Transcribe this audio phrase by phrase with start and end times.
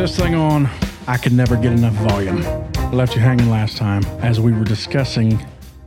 [0.00, 0.66] This thing on?
[1.06, 2.42] I could never get enough volume.
[2.74, 5.38] I left you hanging last time as we were discussing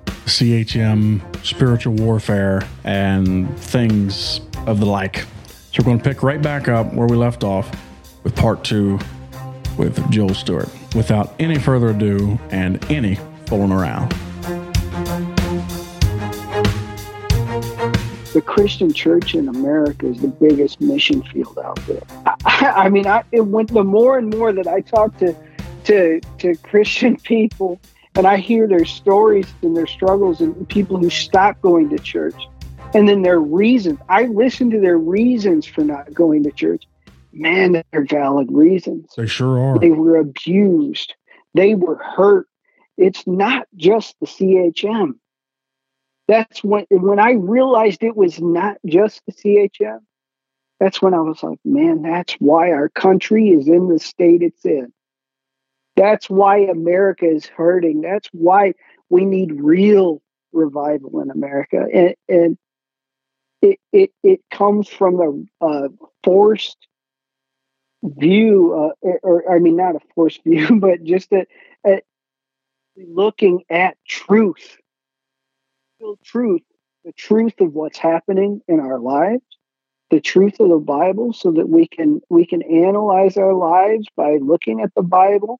[0.05, 5.25] CHM, spiritual warfare, and things of the like.
[5.47, 7.71] So we're going to pick right back up where we left off
[8.23, 8.99] with part two
[9.79, 13.15] with Joel Stewart without any further ado and any
[13.47, 14.13] fooling around.
[18.33, 22.01] The Christian church in America is the biggest mission field out there.
[22.25, 25.35] I, I mean, I it went the more and more that I talk to
[25.85, 27.79] to to Christian people
[28.15, 32.47] and I hear their stories and their struggles and people who stop going to church
[32.93, 33.99] and then their reasons.
[34.09, 36.83] I listen to their reasons for not going to church.
[37.31, 39.11] Man, they're valid reasons.
[39.17, 39.79] They sure are.
[39.79, 41.15] They were abused.
[41.55, 42.47] They were hurt.
[42.97, 45.15] It's not just the CHM
[46.27, 49.99] that's when when I realized it was not just the CHM.
[50.79, 54.65] That's when I was like, man, that's why our country is in the state it's
[54.65, 54.91] in.
[55.95, 58.01] That's why America is hurting.
[58.01, 58.73] That's why
[59.09, 62.57] we need real revival in America, and and
[63.61, 65.89] it it, it comes from a, a
[66.23, 66.77] forced
[68.03, 71.45] view, uh, or, or, I mean, not a forced view, but just a,
[71.85, 72.01] a
[72.97, 74.77] looking at truth
[76.23, 76.61] truth,
[77.05, 79.43] the truth of what's happening in our lives,
[80.09, 84.37] the truth of the Bible, so that we can we can analyze our lives by
[84.41, 85.59] looking at the Bible,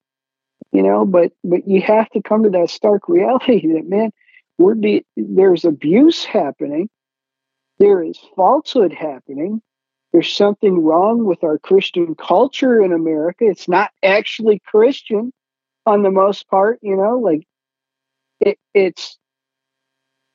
[0.72, 1.06] you know.
[1.06, 4.12] But but you have to come to that stark reality that man,
[4.58, 6.90] we're de- there's abuse happening,
[7.80, 9.62] there is falsehood happening.
[10.12, 13.46] There's something wrong with our Christian culture in America.
[13.46, 15.34] It's not actually Christian
[15.86, 17.48] on the most part, you know, like
[18.40, 19.18] it, it's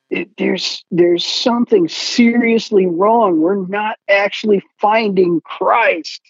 [0.09, 3.39] it, there's there's something seriously wrong.
[3.39, 6.21] We're not actually finding Christ.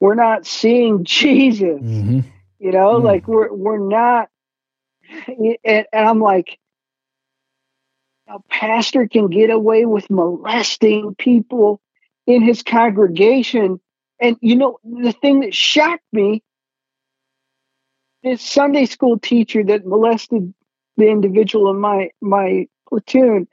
[0.00, 1.80] We're not seeing Jesus.
[1.80, 2.20] Mm-hmm.
[2.58, 4.28] You know, mm like we're we're not.
[5.26, 6.58] And, and I'm like,
[8.26, 11.80] a pastor can get away with molesting people
[12.26, 13.80] in his congregation.
[14.20, 16.42] And you know, the thing that shocked me,
[18.22, 20.52] this Sunday school teacher that molested
[20.98, 23.48] the individual in my my platoon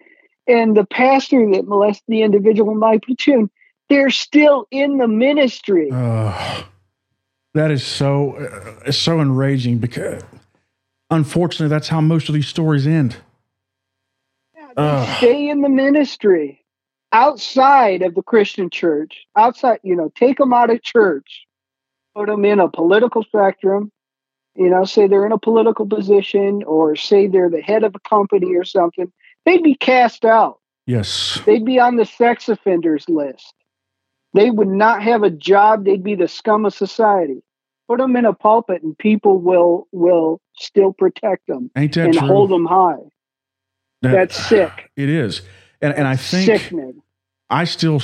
[0.48, 3.50] and the pastor that molested the individual in my platoon,
[3.90, 5.90] they're still in the ministry.
[5.92, 6.64] Uh,
[7.54, 10.22] that is so uh, so enraging because
[11.10, 13.16] unfortunately that's how most of these stories end.
[14.56, 15.18] Yeah, uh.
[15.18, 16.64] Stay in the ministry
[17.12, 19.26] outside of the Christian church.
[19.36, 21.46] Outside, you know, take them out of church,
[22.16, 23.92] put them in a political spectrum.
[24.56, 28.00] You know, say they're in a political position, or say they're the head of a
[28.00, 29.12] company or something
[29.46, 30.60] they'd be cast out.
[30.86, 31.40] Yes.
[31.46, 33.54] They'd be on the sex offenders list.
[34.34, 35.86] They would not have a job.
[35.86, 37.42] They'd be the scum of society.
[37.88, 42.12] Put them in a pulpit, and people will will still protect them and true?
[42.28, 42.98] hold them high.
[44.02, 44.92] That, That's sick.
[44.98, 45.42] It is,
[45.82, 47.02] and and I think sickening.
[47.50, 48.02] I still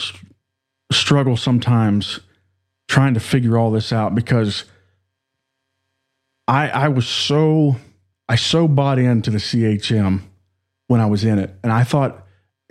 [0.92, 2.20] struggle sometimes
[2.88, 4.66] trying to figure all this out because
[6.48, 7.78] I I was so
[8.30, 10.22] I so bought into the CHM
[10.92, 11.56] when I was in it.
[11.64, 12.28] And I thought,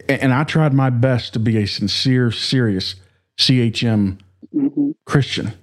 [0.07, 2.97] and I tried my best to be a sincere, serious
[3.39, 4.19] CHM
[4.55, 4.91] mm-hmm.
[5.07, 5.55] Christian.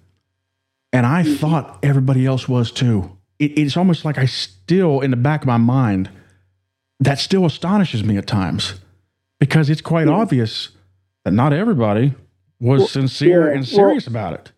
[0.92, 1.36] And I mm-hmm.
[1.36, 3.16] thought everybody else was too.
[3.38, 6.10] It, it's almost like I still, in the back of my mind,
[7.00, 8.74] that still astonishes me at times
[9.40, 10.14] because it's quite yeah.
[10.14, 10.70] obvious
[11.26, 12.16] that not everybody
[12.60, 13.56] was well, sincere yeah.
[13.56, 14.52] and serious well, about it.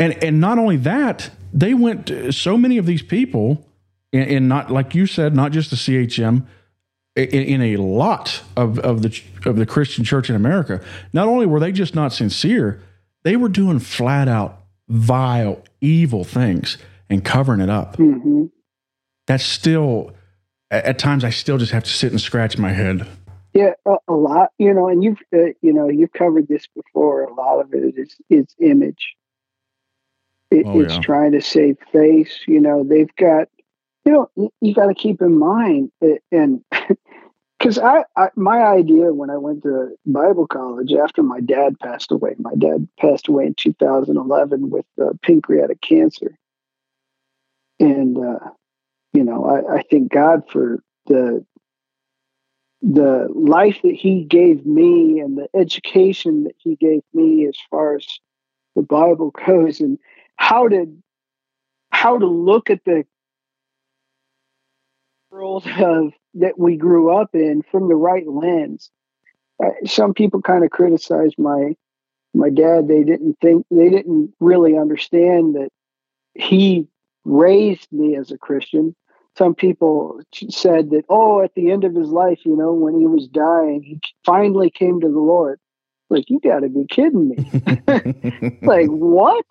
[0.00, 3.64] And and not only that, they went to, so many of these people,
[4.12, 6.44] and, and not like you said, not just the CHM,
[7.18, 10.80] in, in, a lot of, of the of the Christian church in America,
[11.12, 12.80] not only were they just not sincere,
[13.24, 16.78] they were doing flat out vile, evil things
[17.10, 17.96] and covering it up.
[17.96, 18.46] Mm-hmm.
[19.26, 20.12] That's still
[20.70, 23.06] at times I still just have to sit and scratch my head.
[23.54, 27.24] Yeah, a, a lot, you know, and you've uh, you know you've covered this before.
[27.24, 29.16] A lot of it is is image.
[30.50, 31.00] It, oh, it's yeah.
[31.00, 32.40] trying to save face.
[32.46, 33.48] You know, they've got
[34.08, 35.92] you know, you, you got to keep in mind,
[36.32, 36.64] and
[37.58, 42.12] because I, I, my idea when I went to Bible college after my dad passed
[42.12, 46.38] away, my dad passed away in 2011 with uh, pancreatic cancer,
[47.80, 48.50] and uh,
[49.12, 51.44] you know, I, I thank God for the
[52.80, 57.96] the life that He gave me and the education that He gave me as far
[57.96, 58.06] as
[58.76, 59.98] the Bible goes, and
[60.36, 60.86] how to
[61.90, 63.04] how to look at the
[65.30, 68.90] world of that we grew up in from the right lens.
[69.62, 71.74] Uh, some people kind of criticize my
[72.34, 72.88] my dad.
[72.88, 75.70] They didn't think they didn't really understand that
[76.34, 76.88] he
[77.24, 78.94] raised me as a Christian.
[79.36, 80.20] Some people
[80.50, 83.82] said that, oh, at the end of his life, you know, when he was dying,
[83.82, 85.60] he finally came to the Lord.
[86.10, 87.36] Like, you got to be kidding me.
[88.62, 89.46] like, what?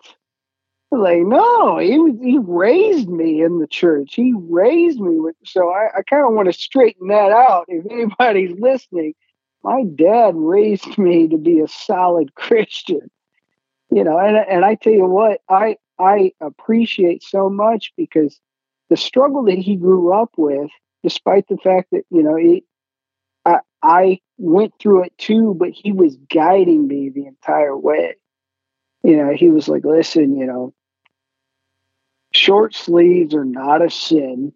[0.90, 4.14] Like, no, he he raised me in the church.
[4.14, 7.66] He raised me with so I, I kind of want to straighten that out.
[7.68, 9.14] If anybody's listening,
[9.62, 13.10] my dad raised me to be a solid Christian.
[13.90, 18.40] You know, and and I tell you what, I I appreciate so much because
[18.88, 20.70] the struggle that he grew up with,
[21.02, 22.64] despite the fact that, you know, he
[23.44, 28.16] I I went through it too, but he was guiding me the entire way.
[29.02, 30.74] You know, he was like, listen, you know,
[32.38, 34.52] short sleeves are not a sin.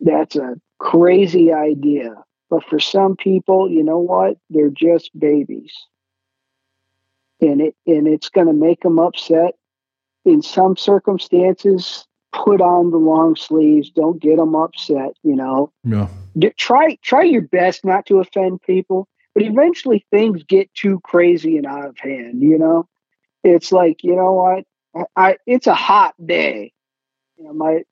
[0.00, 2.14] That's a crazy idea.
[2.48, 4.36] But for some people, you know what?
[4.50, 5.72] They're just babies.
[7.40, 9.54] And it and it's going to make them upset.
[10.24, 13.90] In some circumstances, put on the long sleeves.
[13.90, 15.12] Don't get them upset.
[15.22, 15.72] You know.
[15.82, 16.08] Yeah.
[16.38, 21.56] Get, try try your best not to offend people, but eventually things get too crazy
[21.56, 22.42] and out of hand.
[22.42, 22.88] You know,
[23.42, 24.64] it's like you know what?
[24.94, 26.72] I, I it's a hot day
[27.36, 27.82] you know, my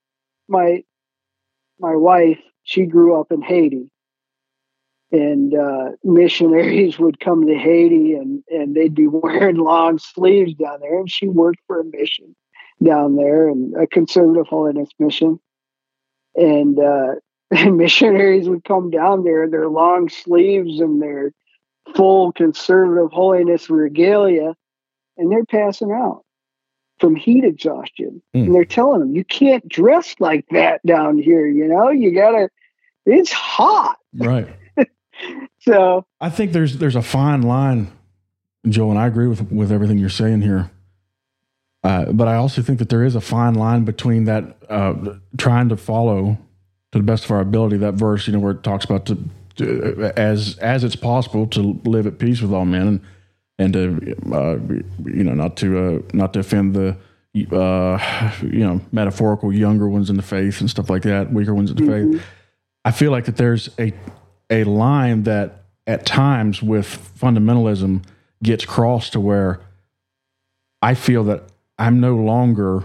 [0.47, 0.83] my
[1.79, 3.89] my wife, she grew up in Haiti,
[5.11, 10.79] and uh, missionaries would come to Haiti, and and they'd be wearing long sleeves down
[10.81, 12.35] there, and she worked for a mission
[12.83, 15.39] down there, and a conservative holiness mission,
[16.35, 16.79] and.
[16.79, 17.15] Uh,
[17.51, 21.33] and missionaries would come down there in their long sleeves and their
[21.97, 24.53] full conservative holiness regalia,
[25.17, 26.23] and they're passing out
[27.01, 28.21] from heat exhaustion.
[28.33, 28.45] Mm.
[28.45, 31.47] And they're telling them, you can't dress like that down here.
[31.47, 32.49] You know, you gotta,
[33.05, 33.97] it's hot.
[34.13, 34.47] Right.
[35.59, 37.91] so I think there's, there's a fine line,
[38.69, 40.71] Joe, and I agree with, with everything you're saying here.
[41.83, 44.93] Uh, but I also think that there is a fine line between that, uh,
[45.37, 46.37] trying to follow
[46.91, 49.17] to the best of our ability, that verse, you know, where it talks about to,
[49.55, 53.01] to as, as it's possible to live at peace with all men and,
[53.61, 54.57] and to uh,
[55.05, 56.97] you know not to uh, not to offend the
[57.55, 61.69] uh, you know metaphorical younger ones in the faith and stuff like that, weaker ones
[61.69, 62.13] in the mm-hmm.
[62.13, 62.23] faith.
[62.83, 63.93] I feel like that there's a
[64.49, 66.85] a line that at times with
[67.19, 68.03] fundamentalism
[68.43, 69.61] gets crossed to where
[70.81, 71.43] I feel that
[71.77, 72.83] I'm no longer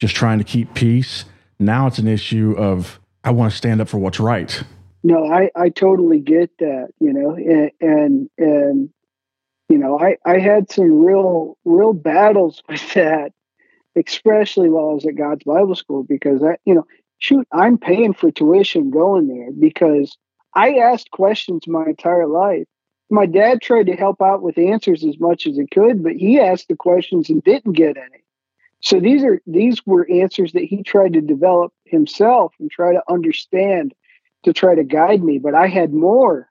[0.00, 1.24] just trying to keep peace.
[1.58, 4.62] Now it's an issue of I want to stand up for what's right.
[5.02, 8.90] No, I, I totally get that, you know, and, and, and
[9.68, 13.32] you know, I, I had some real, real battles with that,
[13.96, 16.86] especially while I was at God's Bible School, because I, you know,
[17.18, 20.16] shoot, I'm paying for tuition going there because
[20.54, 22.66] I asked questions my entire life.
[23.10, 26.40] My dad tried to help out with answers as much as he could, but he
[26.40, 28.22] asked the questions and didn't get any.
[28.80, 33.02] So these are these were answers that he tried to develop himself and try to
[33.08, 33.92] understand
[34.44, 35.38] to try to guide me.
[35.38, 36.47] But I had more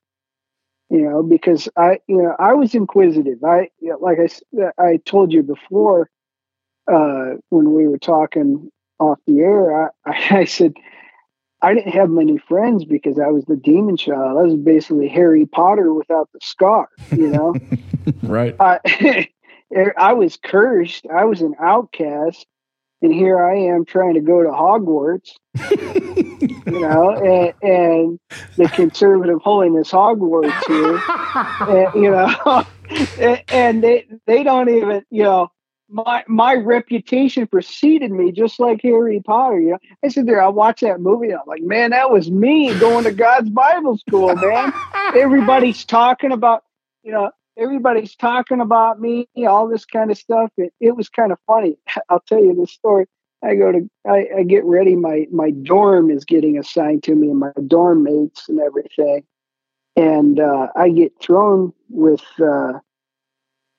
[0.90, 3.44] you know, because I, you know, I was inquisitive.
[3.44, 6.10] I, you know, like I, I told you before,
[6.92, 9.90] uh, when we were talking off the air, I,
[10.32, 10.74] I said,
[11.62, 14.38] I didn't have many friends because I was the demon child.
[14.38, 17.56] I was basically Harry Potter without the scar, you know?
[18.24, 18.56] right.
[18.60, 19.28] I,
[19.98, 21.06] I was cursed.
[21.14, 22.46] I was an outcast
[23.02, 25.32] and here I am trying to go to Hogwarts,
[26.66, 28.20] you know, and, and,
[28.56, 31.02] the conservative holiness Hogwarts here,
[31.70, 32.66] and, you know,
[33.20, 35.52] and, and, they they don't even, you know,
[35.90, 39.60] my my reputation preceded me, just like Harry Potter.
[39.60, 42.78] You know, I sit there, I watch that movie, I'm like, man, that was me
[42.80, 44.74] going to God's Bible school, man.
[45.16, 46.64] Everybody's talking about,
[47.04, 50.52] you know, everybody's talking about me, all this kind of stuff.
[50.58, 51.78] It, it was kind of funny.
[52.10, 53.06] I'll tell you this story.
[53.44, 54.96] I go to, I, I get ready.
[54.96, 59.24] My my dorm is getting assigned to me, and my dorm mates and everything.
[59.96, 62.74] And uh, I get thrown with uh,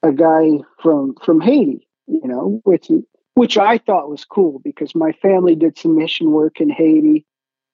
[0.02, 2.88] a guy from from Haiti, you know, which
[3.34, 7.26] which I thought was cool because my family did some mission work in Haiti,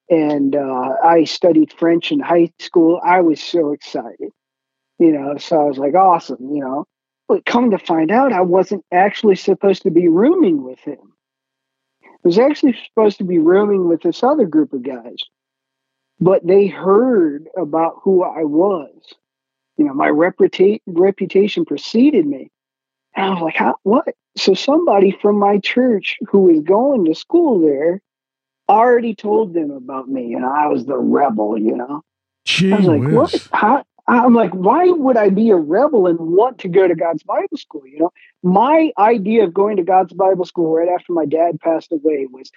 [0.09, 3.01] and uh, I studied French in high school.
[3.05, 4.31] I was so excited,
[4.99, 5.37] you know.
[5.39, 6.87] So I was like, awesome, you know.
[7.29, 10.99] But come to find out, I wasn't actually supposed to be rooming with him.
[12.05, 15.19] I was actually supposed to be rooming with this other group of guys,
[16.21, 18.93] but they heard about who I was.
[19.77, 22.51] You know, my reputa- reputation preceded me.
[23.17, 24.07] And I was like, How, what?
[24.37, 28.01] So somebody from my church who was going to school there
[28.69, 32.03] already told them about me, and I was the rebel, you know?
[32.45, 33.13] Gee I was like, whiz.
[33.13, 33.49] what?
[33.53, 33.85] How?
[34.07, 37.57] I'm like, why would I be a rebel and want to go to God's Bible
[37.57, 37.87] school?
[37.87, 41.91] You know, my idea of going to God's Bible school right after my dad passed
[41.91, 42.51] away was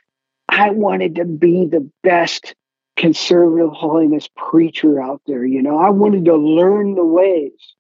[0.50, 2.54] I wanted to be the best
[2.98, 5.46] conservative holiness preacher out there.
[5.46, 7.76] You know, I wanted to learn the ways.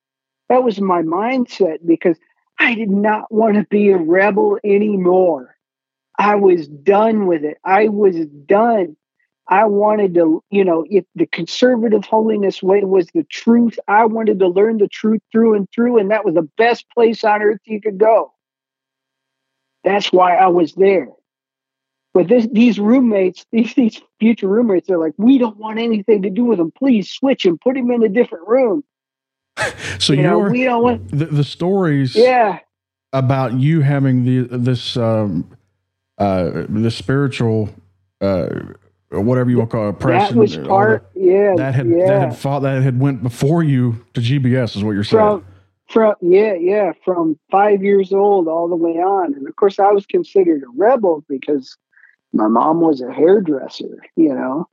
[0.48, 2.18] That was my mindset because
[2.60, 5.56] I did not want to be a rebel anymore.
[6.18, 7.58] I was done with it.
[7.64, 8.96] I was done.
[9.50, 14.40] I wanted to, you know, if the conservative holiness way was the truth, I wanted
[14.40, 17.60] to learn the truth through and through, and that was the best place on earth
[17.66, 18.34] you could go.
[19.84, 21.08] That's why I was there.
[22.14, 26.30] But this, these roommates, these, these future roommates, they're like, we don't want anything to
[26.30, 26.72] do with him.
[26.78, 28.84] Please switch him, put him in a different room.
[30.00, 31.10] So You know, you're we don't want.
[31.12, 32.60] the, the stories Yeah,
[33.14, 35.50] about you having the this um
[36.20, 37.70] uh the spiritual
[38.22, 38.50] uh
[39.10, 41.10] whatever you want to call it that was or part.
[41.16, 42.08] Yeah, that, that had yeah.
[42.08, 45.24] that had fought that had went before you to GBS is what you're saying.
[45.24, 45.46] from
[45.88, 49.92] from yeah yeah from five years old all the way on and of course i
[49.92, 51.78] was considered a rebel because
[52.34, 54.68] my mom was a hairdresser you know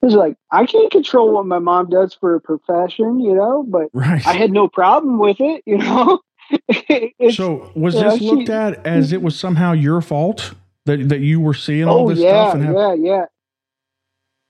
[0.00, 3.62] it was like i can't control what my mom does for a profession you know
[3.68, 4.26] but right.
[4.26, 6.18] i had no problem with it you know
[7.30, 10.54] so was this she- looked at as it was somehow your fault
[10.86, 13.24] that that you were seeing all oh this yeah stuff and have, yeah yeah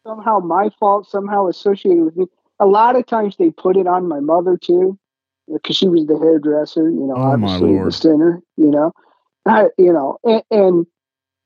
[0.08, 2.26] somehow my fault somehow associated with me.
[2.60, 4.98] A lot of times they put it on my mother too
[5.52, 8.92] because she was the hairdresser you know Oh, obviously the sinner you know.
[9.46, 10.86] I, you know and, and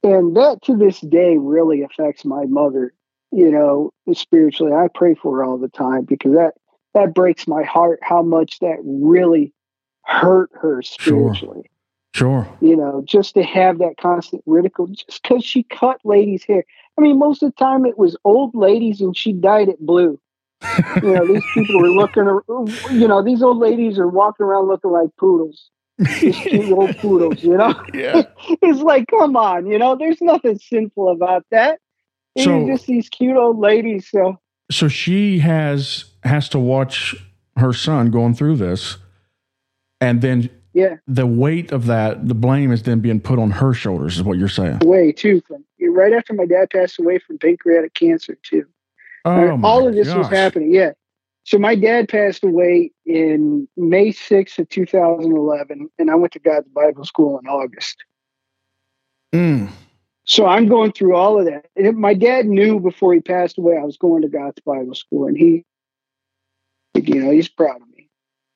[0.02, 2.92] and that to this day really affects my mother
[3.32, 4.72] you know spiritually.
[4.72, 6.52] I pray for her all the time because that
[6.94, 9.52] that breaks my heart how much that really
[10.04, 11.68] hurt her spiritually.
[12.14, 12.46] Sure.
[12.60, 16.64] You know, just to have that constant ridicule just because she cut ladies' hair.
[16.98, 20.18] I mean, most of the time it was old ladies and she dyed it blue.
[21.02, 22.24] You know, these people were looking,
[23.00, 27.42] you know, these old ladies are walking around looking like poodles, these cute old poodles,
[27.42, 27.74] you know?
[27.92, 28.22] yeah
[28.62, 31.80] It's like, come on, you know, there's nothing sinful about that.
[32.36, 34.08] They're So- just these cute old ladies.
[34.08, 34.38] So,
[34.70, 37.14] so she has has to watch
[37.56, 38.96] her son going through this
[40.00, 43.74] and then yeah, the weight of that the blame is then being put on her
[43.74, 45.42] shoulders is what you're saying way too.
[45.46, 48.66] From right after my dad passed away from pancreatic cancer, too.
[49.24, 50.74] oh all of this was happening.
[50.74, 50.92] Yeah.
[51.44, 56.68] So my dad passed away in May 6th of 2011, and I went to God's
[56.68, 57.96] Bible School in August.
[59.34, 59.70] Mm.
[60.24, 61.66] So I'm going through all of that.
[61.76, 65.26] And my dad knew before he passed away I was going to God's Bible School,
[65.26, 65.64] and he,
[66.94, 68.08] you know, he's proud of me.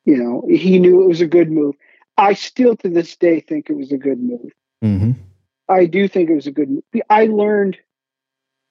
[0.05, 1.75] You know, he knew it was a good move.
[2.17, 4.51] I still to this day think it was a good move.
[4.81, 5.11] hmm
[5.69, 6.83] I do think it was a good move.
[7.09, 7.77] I learned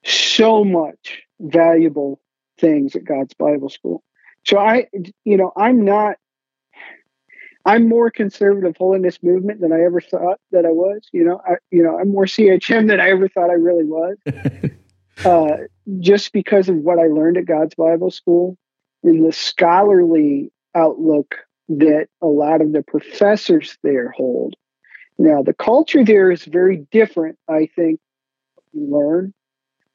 [0.05, 2.21] so much valuable
[2.59, 4.03] things at God's Bible School.
[4.45, 4.87] So I,
[5.25, 6.17] you know, I'm not,
[7.65, 11.09] I'm more conservative holiness movement than I ever thought that I was.
[11.12, 14.17] You know, I, you know, I'm more CHM than I ever thought I really was.
[15.25, 15.65] uh,
[16.00, 18.57] just because of what I learned at God's Bible School
[19.03, 21.37] and the scholarly outlook
[21.69, 24.55] that a lot of the professors there hold.
[25.18, 28.00] Now, the culture there is very different, I think,
[28.73, 29.32] you learn.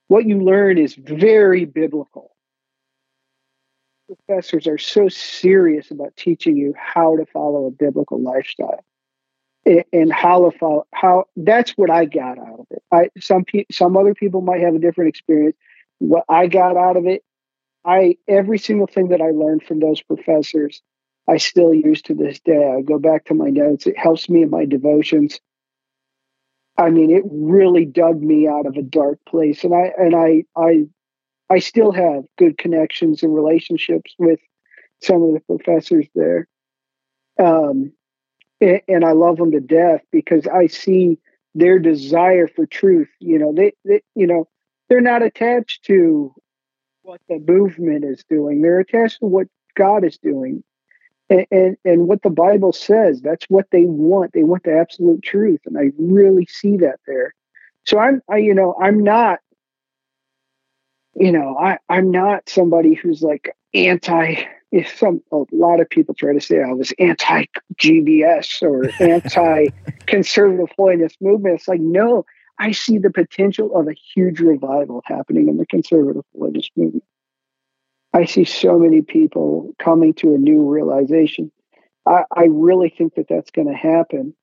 [0.08, 2.36] What you learn is very biblical.
[4.08, 8.84] Professors are so serious about teaching you how to follow a biblical lifestyle
[9.66, 12.84] and how to follow how that's what I got out of it.
[12.92, 15.56] I some pe- some other people might have a different experience.
[16.00, 17.24] What I got out of it,
[17.86, 20.82] I every single thing that I learned from those professors,
[21.32, 22.74] I still use to this day.
[22.78, 23.88] I go back to my notes.
[23.88, 25.40] It helps me in my devotions.
[26.78, 30.44] I mean, it really dug me out of a dark place, and I and I
[30.58, 30.88] I
[31.50, 34.42] I still have good connections and relationships with
[35.02, 36.50] some of the professors there,
[37.40, 37.94] um,
[38.60, 41.18] and, I love them to death because I see
[41.56, 43.10] their desire for truth.
[43.20, 44.50] You know, they, they you know
[44.90, 46.34] they're not attached to
[47.04, 48.62] what the movement is doing.
[48.62, 49.48] They're attached to what
[49.78, 50.64] God is doing
[51.32, 53.22] and, and, and what the Bible says.
[53.22, 54.34] That's what they want.
[54.34, 57.34] They want the absolute truth, and I really see that there.
[57.86, 59.40] So I'm, I, you know, I'm not,
[61.16, 64.44] you know, I, I'm not somebody who's like anti.
[64.72, 67.46] If some a lot of people try to say I was anti
[67.76, 69.68] GBS or anti
[70.06, 72.26] conservative holiness movement, it's like no,
[72.60, 77.04] I see the potential of a huge revival happening in the conservative holiness movement.
[78.14, 81.52] I see so many people coming to a new realization.
[82.06, 84.36] I, I really think that that's going to happen.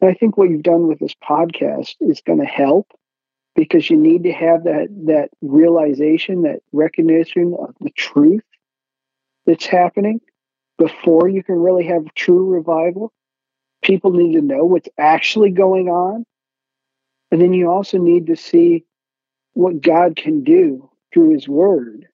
[0.00, 2.88] And I think what you've done with this podcast is going to help
[3.54, 8.42] because you need to have that that realization, that recognition of the truth
[9.46, 10.20] that's happening
[10.78, 13.12] before you can really have true revival.
[13.82, 16.24] People need to know what's actually going on.
[17.30, 18.84] And then you also need to see
[19.52, 22.08] what God can do through his word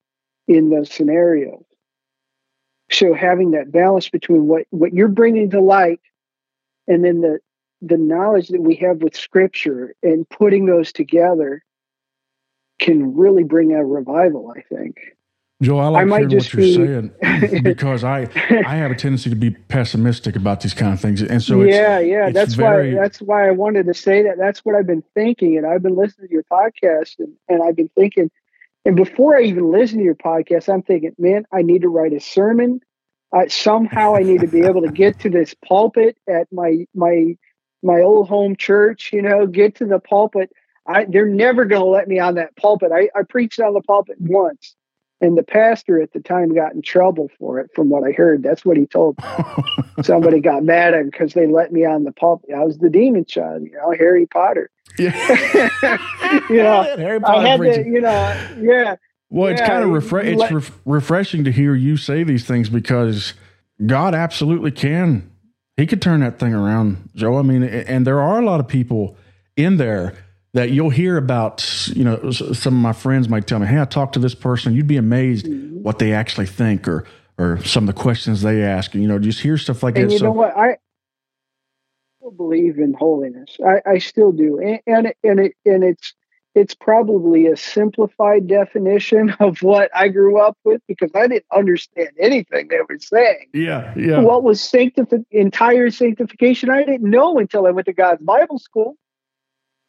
[0.49, 1.63] in those scenarios.
[2.91, 6.01] So having that balance between what, what you're bringing to light
[6.89, 7.39] and then the,
[7.83, 11.63] the knowledge that we have with scripture and putting those together
[12.81, 14.97] can really bring a revival, I think.
[15.61, 16.75] Joe, I like I hearing what you're be...
[16.75, 18.29] saying because I
[18.65, 21.99] I have a tendency to be pessimistic about these kind of things, and so yeah,
[21.99, 22.95] yeah, that's very...
[22.95, 24.39] why that's why I wanted to say that.
[24.39, 27.75] That's what I've been thinking, and I've been listening to your podcast, and, and I've
[27.75, 28.31] been thinking
[28.85, 32.13] and before I even listen to your podcast, I'm thinking, man, I need to write
[32.13, 32.81] a sermon.
[33.37, 37.37] Uh, somehow I need to be able to get to this pulpit at my my
[37.83, 39.11] my old home church.
[39.13, 40.51] You know, get to the pulpit.
[40.87, 42.91] I, they're never going to let me on that pulpit.
[42.93, 44.75] I, I preached on the pulpit once,
[45.21, 47.71] and the pastor at the time got in trouble for it.
[47.75, 49.63] From what I heard, that's what he told me.
[50.03, 52.55] Somebody got mad at him because they let me on the pulpit.
[52.57, 54.71] I was the demon child, you know, Harry Potter.
[54.99, 55.69] Yeah.
[56.51, 58.97] you know, Harry Potter I had to, you know, yeah.
[59.31, 63.35] Well, it's kind of refre- it's re- refreshing to hear you say these things because
[63.85, 65.31] God absolutely can.
[65.77, 67.37] He could turn that thing around, Joe.
[67.37, 69.17] I mean, and there are a lot of people
[69.57, 70.15] in there
[70.55, 71.89] that you'll hear about.
[71.95, 74.75] You know, some of my friends might tell me, "Hey, I talked to this person.
[74.75, 75.83] You'd be amazed mm-hmm.
[75.83, 77.05] what they actually think, or
[77.37, 80.09] or some of the questions they ask." And you know, just hear stuff like and
[80.09, 80.13] that.
[80.13, 80.57] You so, know what?
[80.57, 80.79] I
[82.37, 83.57] believe in holiness.
[83.65, 86.15] I, I still do, and and and, it, and it's
[86.55, 92.11] it's probably a simplified definition of what I grew up with because I didn't understand
[92.19, 93.47] anything they were saying.
[93.53, 94.21] Yeah, yeah.
[94.21, 96.71] What was sanctifi- entire sanctification?
[96.71, 98.97] I didn't know until I went to God's Bible school.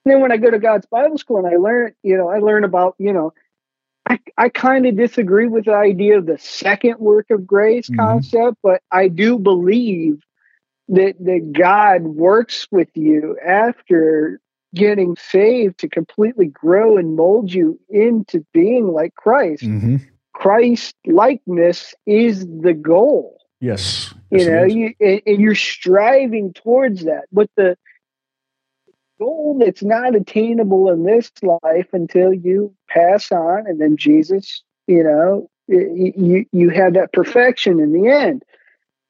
[0.05, 2.39] And then when I go to God's Bible school and I learn, you know, I
[2.39, 3.33] learn about, you know,
[4.07, 7.99] I, I kind of disagree with the idea of the second work of grace mm-hmm.
[7.99, 10.23] concept, but I do believe
[10.89, 14.41] that that God works with you after
[14.75, 19.63] getting saved to completely grow and mold you into being like Christ.
[19.63, 19.97] Mm-hmm.
[20.33, 23.37] Christ likeness is the goal.
[23.59, 24.13] Yes.
[24.31, 27.25] You know, you and, and you're striving towards that.
[27.31, 27.77] But the
[29.19, 35.03] goal that's not attainable in this life until you pass on and then Jesus, you
[35.03, 38.43] know, you you have that perfection in the end.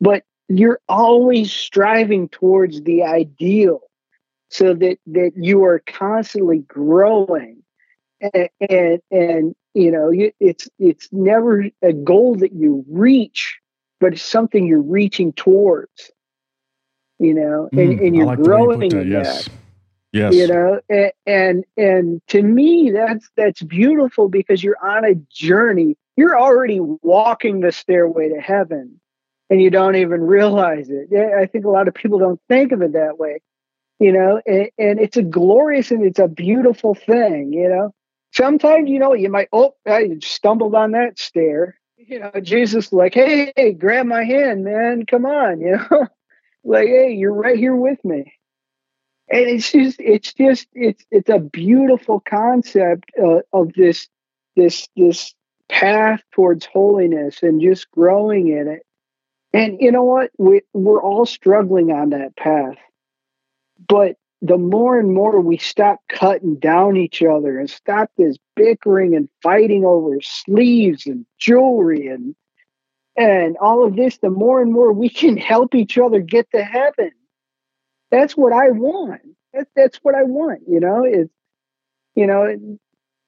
[0.02, 3.82] But you're always striving towards the ideal
[4.50, 7.64] so that that you are constantly growing.
[8.22, 13.60] And and, and you know it's it's never a goal that you reach
[14.00, 16.12] but it's something you're reaching towards
[17.20, 19.46] you know and, mm, and you're like growing in yes.
[19.46, 19.54] that,
[20.12, 20.34] yes.
[20.34, 25.96] You know and, and and to me that's that's beautiful because you're on a journey.
[26.18, 29.00] You're already walking the stairway to heaven
[29.50, 31.10] and you don't even realize it.
[31.14, 33.42] I think a lot of people don't think of it that way,
[34.00, 37.94] you know, and, and it's a glorious and it's a beautiful thing, you know.
[38.32, 41.76] Sometimes, you know, you might, oh, I stumbled on that stair.
[41.98, 46.08] You know, Jesus, like, hey, hey, grab my hand, man, come on, you know,
[46.64, 48.34] like, hey, you're right here with me.
[49.32, 54.08] And it's just, it's just, it's, it's a beautiful concept uh, of this,
[54.56, 55.36] this, this
[55.70, 58.84] path towards holiness and just growing in it
[59.54, 60.32] and you know what?
[60.38, 62.78] We, we're all struggling on that path.
[63.88, 69.16] But the more and more we stop cutting down each other and stop this bickering
[69.16, 72.36] and fighting over sleeves and jewelry and
[73.18, 76.64] and all of this, the more and more we can help each other get to
[76.64, 77.12] heaven.
[78.12, 79.22] That's what I want.
[79.54, 80.62] That's that's what I want.
[80.68, 81.32] You know, it's
[82.16, 82.48] you know,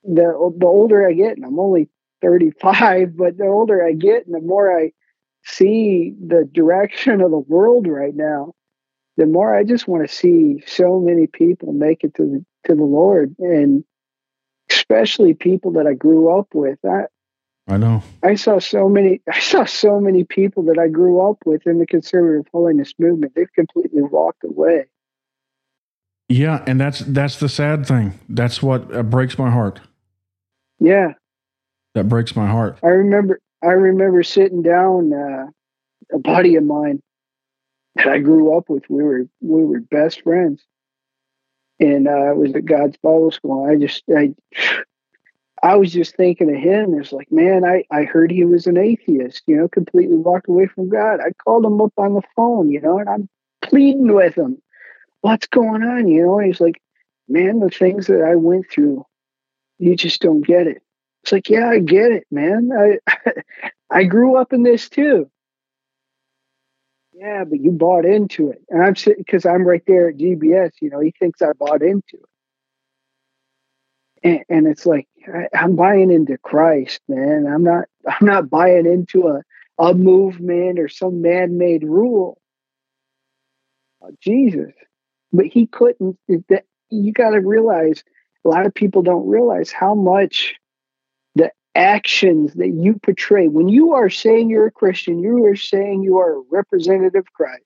[0.04, 1.90] the the older I get, and I'm only
[2.22, 4.92] 35, but the older I get, and the more I
[5.44, 8.54] see the direction of the world right now,
[9.18, 12.76] the more I just want to see so many people make it to the to
[12.76, 13.84] the Lord, and
[14.70, 16.80] especially people that I grew up with.
[16.86, 17.06] I,
[17.68, 18.04] I know.
[18.24, 19.22] I saw so many.
[19.32, 23.34] I saw so many people that I grew up with in the conservative holiness movement.
[23.36, 24.86] They've completely walked away.
[26.30, 28.18] Yeah, and that's that's the sad thing.
[28.30, 29.82] That's what uh, breaks my heart.
[30.80, 31.14] Yeah,
[31.94, 32.80] that breaks my heart.
[32.84, 33.40] I remember.
[33.63, 35.13] I remember sitting down.
[35.13, 35.47] Uh,
[36.13, 37.02] a buddy of mine
[37.95, 38.84] that I grew up with.
[38.89, 40.63] We were we were best friends,
[41.80, 43.69] and uh, I was at God's Bible School.
[43.69, 44.34] I just I
[45.63, 47.00] I was just thinking of him.
[47.00, 50.65] It's like, man, I, I heard he was an atheist, you know, completely walked away
[50.65, 51.19] from God.
[51.19, 53.30] I called him up on the phone, you know, and I'm
[53.62, 54.60] pleading with him.
[55.21, 56.08] What's going on?
[56.08, 56.82] You know, and he's like,
[57.30, 59.06] man, the things that I went through,
[59.78, 60.82] you just don't get it.
[61.24, 62.72] It's like, yeah, I get it, man.
[62.72, 63.00] I
[63.90, 65.30] I grew up in this too.
[67.14, 70.72] Yeah, but you bought into it, and I'm sitting because I'm right there at GBS.
[70.82, 72.30] You know, he thinks I bought into it
[74.24, 77.48] and, and it's like I, I'm buying into Christ, man.
[77.48, 79.42] I'm not I'm not buying into a
[79.78, 82.40] a movement or some man-made rule.
[84.04, 84.74] Uh, Jesus,
[85.32, 86.18] but he couldn't.
[86.50, 88.04] That you got to realize.
[88.44, 90.56] A lot of people don't realize how much
[91.76, 96.18] actions that you portray when you are saying you're a Christian, you are saying you
[96.18, 97.64] are a representative of Christ.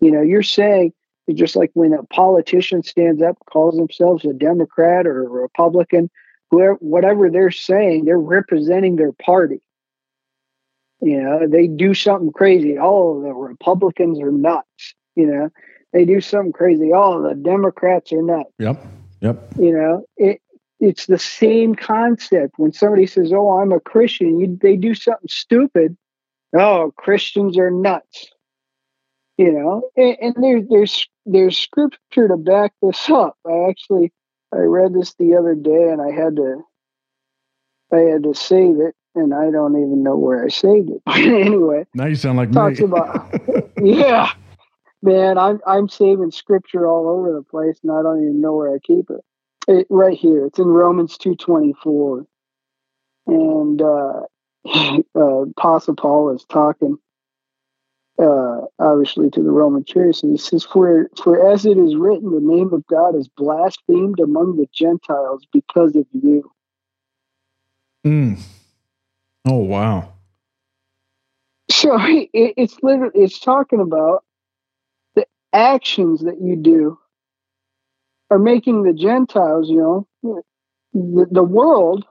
[0.00, 0.92] You know, you're saying
[1.26, 6.10] it's just like when a politician stands up, calls themselves a Democrat or a Republican,
[6.50, 9.62] whoever, whatever they're saying, they're representing their party.
[11.00, 12.76] You know, they do something crazy.
[12.80, 14.94] Oh, the Republicans are nuts.
[15.14, 15.50] You know,
[15.92, 16.90] they do something crazy.
[16.94, 18.50] Oh, the Democrats are nuts.
[18.58, 18.86] Yep.
[19.20, 19.54] Yep.
[19.58, 20.40] You know, it
[20.80, 22.54] it's the same concept.
[22.58, 25.96] When somebody says, "Oh, I'm a Christian," you, they do something stupid.
[26.56, 28.30] Oh, Christians are nuts
[29.36, 34.12] you know and, and there's there's there's scripture to back this up i actually
[34.52, 36.62] i read this the other day and i had to
[37.92, 41.84] i had to save it and i don't even know where i saved it anyway
[41.94, 42.84] now you sound like talks me.
[42.84, 43.28] about
[43.82, 44.32] yeah
[45.02, 48.74] man i'm i'm saving scripture all over the place and i don't even know where
[48.74, 49.20] i keep it,
[49.68, 52.26] it right here it's in romans 224
[53.26, 54.20] and uh,
[55.16, 56.98] uh apostle paul is talking
[58.18, 60.22] uh, obviously to the Roman church.
[60.22, 64.20] And he says, for, for as it is written, the name of God is blasphemed
[64.20, 66.50] among the Gentiles because of you.
[68.04, 68.40] Mm.
[69.46, 70.12] Oh, wow.
[71.70, 74.24] So it, it's literally, it's talking about
[75.14, 76.98] the actions that you do
[78.34, 79.78] are making the Gentiles, you
[80.22, 80.42] know,
[80.92, 82.04] the, the world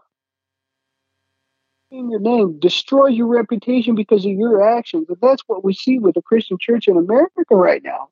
[1.92, 5.08] in your name, destroy your reputation because of your actions.
[5.10, 8.10] And that's what we see with the Christian church in America right now.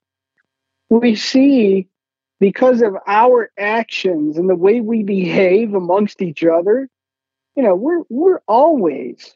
[0.89, 1.88] We see
[2.39, 6.89] because of our actions and the way we behave amongst each other,
[7.56, 9.36] you know, we're we're always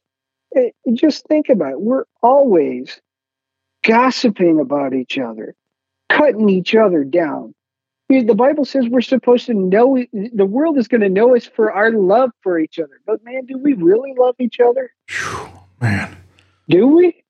[0.55, 1.81] eh, just think about it.
[1.81, 2.99] We're always
[3.83, 5.55] gossiping about each other,
[6.09, 7.55] cutting each other down,
[8.09, 11.71] the Bible says we're supposed to know the world is going to know us for
[11.71, 13.01] our love for each other.
[13.05, 14.91] But man, do we really love each other?
[15.09, 15.49] Whew,
[15.81, 16.15] man,
[16.69, 17.23] do we?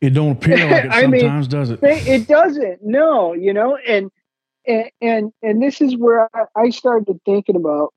[0.00, 1.80] It don't appear like it sometimes, mean, does it?
[1.82, 2.80] It doesn't.
[2.82, 4.10] No, you know, and
[4.66, 7.94] and and, and this is where I, I started thinking about,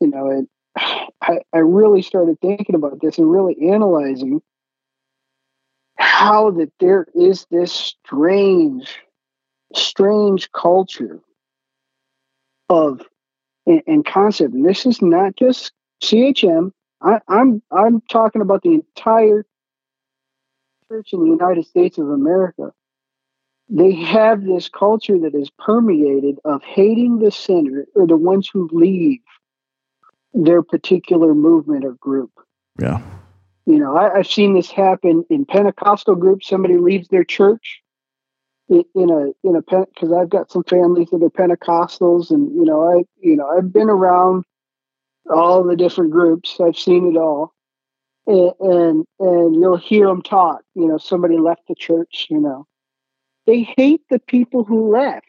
[0.00, 0.48] you know, and
[1.22, 4.42] I, I really started thinking about this and really analyzing
[5.96, 8.98] how that there is this strange
[9.74, 11.20] strange culture
[12.68, 13.02] of
[13.66, 14.54] and, and concept.
[14.54, 16.72] And this is not just CHM.
[17.02, 19.44] I, I'm I'm talking about the entire
[20.88, 22.72] church in the United States of America.
[23.68, 28.68] They have this culture that is permeated of hating the sinner or the ones who
[28.72, 29.20] leave
[30.34, 32.30] their particular movement or group.
[32.78, 33.00] Yeah.
[33.66, 36.48] You know, I, I've seen this happen in Pentecostal groups.
[36.48, 37.82] Somebody leaves their church
[38.68, 42.82] in a in a because I've got some families that are Pentecostals, and you know
[42.82, 44.44] I you know I've been around
[45.30, 46.58] all the different groups.
[46.60, 47.52] I've seen it all,
[48.26, 50.62] and and, and you'll hear them talk.
[50.74, 52.26] You know, somebody left the church.
[52.30, 52.66] You know,
[53.46, 55.26] they hate the people who left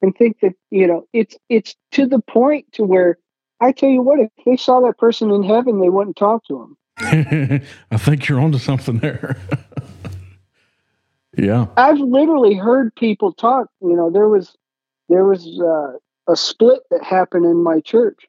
[0.00, 3.18] and think that you know it's it's to the point to where
[3.60, 6.62] I tell you what, if they saw that person in heaven, they wouldn't talk to
[6.62, 6.76] him.
[7.90, 9.36] I think you're onto something there.
[11.36, 11.66] yeah.
[11.76, 13.68] I've literally heard people talk.
[13.80, 14.56] You know, there was
[15.08, 15.98] there was uh,
[16.30, 18.26] a split that happened in my church.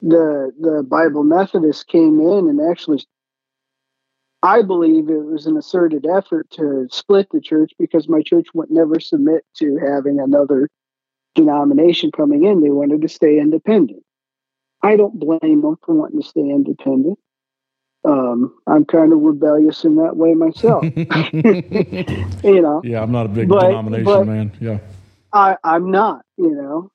[0.00, 3.04] The the Bible Methodist came in and actually
[4.44, 8.70] I believe it was an asserted effort to split the church because my church would
[8.70, 10.68] never submit to having another
[11.34, 12.60] denomination coming in.
[12.60, 14.02] They wanted to stay independent.
[14.82, 17.18] I don't blame them for wanting to stay independent.
[18.04, 20.84] Um, I'm kind of rebellious in that way myself.
[22.44, 22.82] you know.
[22.84, 24.52] Yeah, I'm not a big but, denomination but man.
[24.60, 24.78] Yeah.
[25.32, 26.90] I, I'm not, you know.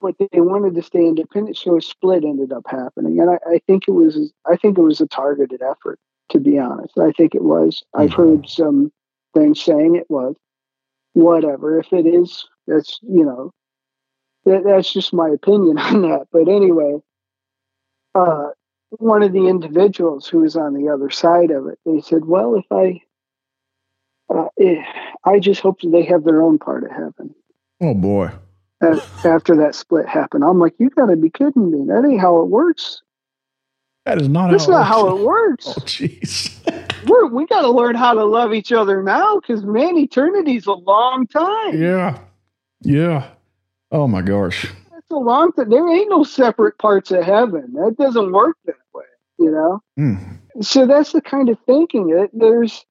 [0.00, 3.20] But they wanted to stay independent, so a split ended up happening.
[3.20, 5.98] And I, I think it was I think it was a targeted effort,
[6.30, 6.98] to be honest.
[6.98, 7.82] I think it was.
[7.94, 8.22] I've mm-hmm.
[8.22, 8.92] heard some
[9.34, 10.36] things saying it was.
[11.12, 11.78] Whatever.
[11.78, 13.52] If it is, that's you know,
[14.46, 16.26] that, that's just my opinion on that.
[16.32, 16.98] But anyway,
[18.14, 18.48] uh,
[18.98, 22.54] one of the individuals who was on the other side of it, they said, "Well,
[22.54, 23.00] if I,
[24.32, 24.82] uh, if, eh,
[25.24, 27.34] I just hope that they have their own part of heaven."
[27.80, 28.30] Oh boy!
[29.24, 31.86] After that split happened, I'm like, "You got to be kidding me!
[31.86, 33.02] That ain't how it works."
[34.04, 34.50] That is not.
[34.50, 35.66] That's how not how it works.
[35.68, 36.52] Oh, jeez.
[37.08, 40.72] We're, we got to learn how to love each other now, because man, eternity's a
[40.72, 41.80] long time.
[41.80, 42.18] Yeah,
[42.82, 43.28] yeah.
[43.90, 44.66] Oh my gosh.
[44.90, 45.70] That's a long time.
[45.70, 47.74] There ain't no separate parts of heaven.
[47.74, 48.76] That doesn't work that
[49.38, 49.80] you know?
[49.98, 50.38] Mm.
[50.62, 52.84] So that's the kind of thinking that there's,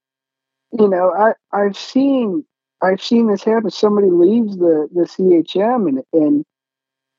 [0.72, 2.46] you know, I, I've seen,
[2.82, 3.70] I've seen this happen.
[3.70, 6.04] Somebody leaves the, the CHM and,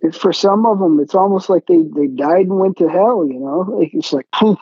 [0.03, 3.27] and for some of them, it's almost like they, they died and went to hell,
[3.27, 3.65] you know?
[3.79, 4.59] Like, it's like, poof,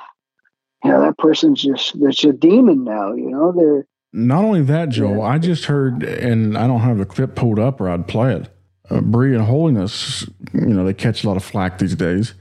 [0.85, 3.53] you know, that person's just, it's a demon now, you know?
[3.53, 5.23] They're, not only that, Joe, yeah.
[5.23, 8.51] I just heard, and I don't have the clip pulled up or I'd play it
[8.93, 12.35] uh, Bree and Holiness, you know, they catch a lot of flack these days.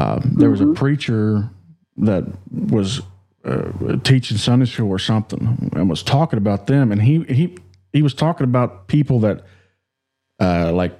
[0.00, 0.72] Uh, there was a mm-hmm.
[0.72, 1.50] preacher
[1.98, 3.02] that was
[3.44, 7.58] uh, teaching Sunday school or something and was talking about them, and he he
[7.92, 9.44] he was talking about people that
[10.40, 10.98] uh, like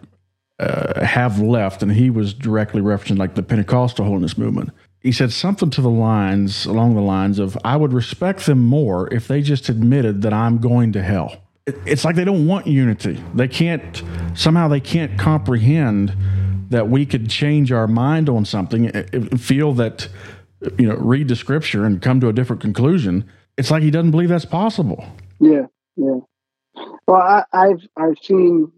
[0.59, 4.71] uh, have left, and he was directly referencing like the Pentecostal holiness movement.
[5.01, 9.11] He said something to the lines along the lines of, "I would respect them more
[9.15, 11.43] if they just admitted that I'm going to hell."
[11.87, 13.23] it's like they don't want unity.
[13.35, 14.03] They can't
[14.35, 16.15] somehow they can't comprehend
[16.71, 18.91] that we could change our mind on something,
[19.37, 20.09] feel that
[20.79, 23.29] you know, read the scripture and come to a different conclusion.
[23.57, 25.05] It's like he doesn't believe that's possible.
[25.39, 26.21] Yeah, yeah.
[27.07, 28.71] Well, I, I've I've seen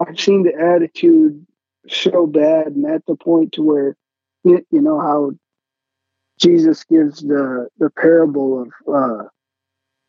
[0.00, 1.44] I've seen the attitude
[1.88, 3.96] so bad and at the point to where
[4.44, 5.32] you, you know how
[6.38, 9.24] Jesus gives the the parable of uh,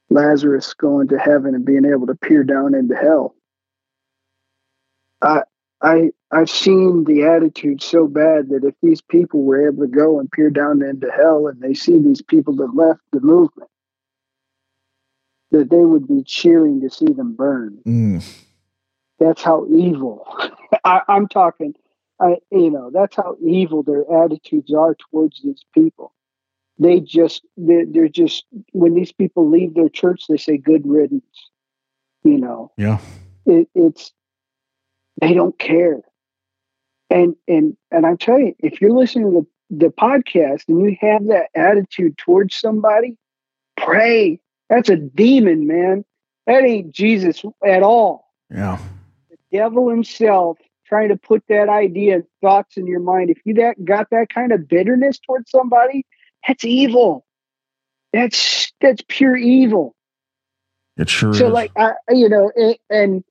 [0.09, 3.35] Lazarus going to heaven and being able to peer down into hell.
[5.21, 5.41] I
[5.81, 10.19] I I've seen the attitude so bad that if these people were able to go
[10.19, 13.69] and peer down into hell and they see these people that left the movement,
[15.51, 17.79] that they would be cheering to see them burn.
[17.85, 18.45] Mm.
[19.19, 20.25] That's how evil.
[20.83, 21.73] I, I'm talking.
[22.19, 26.13] I you know that's how evil their attitudes are towards these people
[26.79, 31.49] they just they're, they're just when these people leave their church they say good riddance
[32.23, 32.99] you know yeah
[33.45, 34.13] it, it's
[35.21, 36.01] they don't care
[37.09, 40.97] and and and i tell you if you're listening to the, the podcast and you
[40.99, 43.17] have that attitude towards somebody
[43.77, 46.03] pray that's a demon man
[46.45, 48.79] that ain't jesus at all yeah
[49.29, 53.53] the devil himself trying to put that idea and thoughts in your mind if you
[53.53, 56.03] that got that kind of bitterness towards somebody
[56.47, 57.25] that's evil.
[58.13, 59.95] That's that's pure evil.
[60.97, 61.53] It sure so is.
[61.53, 63.23] like I you know and, and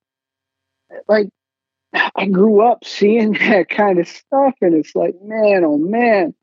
[1.08, 1.28] like
[1.92, 6.34] I grew up seeing that kind of stuff and it's like man oh man.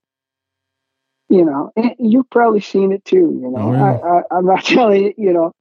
[1.30, 3.58] You know you've probably seen it too you know.
[3.58, 4.22] Oh, yeah.
[4.32, 5.52] I, I'm not telling you you know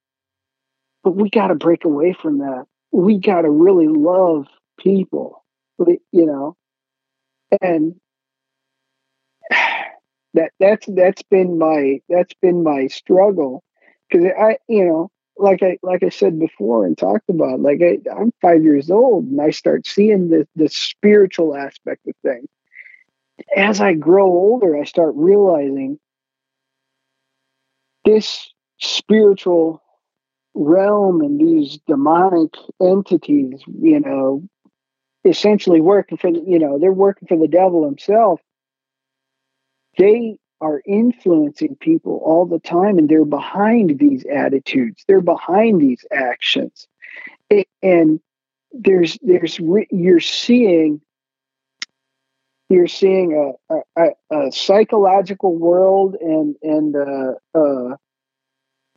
[1.03, 2.65] but we got to break away from that.
[2.91, 4.47] We got to really love
[4.79, 5.45] people
[5.79, 6.57] you know.
[7.61, 7.95] And
[10.35, 13.63] that that's that's been my that's been my struggle.
[14.11, 17.99] Because I you know like I like I said before and talked about like I,
[18.17, 22.49] I'm five years old and I start seeing the the spiritual aspect of things.
[23.57, 25.99] As I grow older, I start realizing
[28.05, 29.83] this spiritual
[30.55, 34.43] realm and these demonic entities, you know,
[35.25, 38.41] essentially working for you know they're working for the devil himself
[39.99, 46.05] they are influencing people all the time and they're behind these attitudes they're behind these
[46.13, 46.89] actions
[47.83, 48.21] and
[48.73, 49.59] there's there's
[49.91, 51.01] you're seeing
[52.69, 57.97] you're seeing a, a, a psychological world and and uh, uh,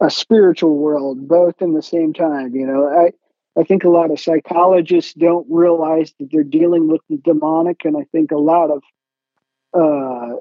[0.01, 2.55] a spiritual world both in the same time.
[2.55, 3.11] You know, I
[3.59, 7.97] I think a lot of psychologists don't realize that they're dealing with the demonic, and
[7.97, 8.83] I think a lot of
[9.73, 10.37] uh,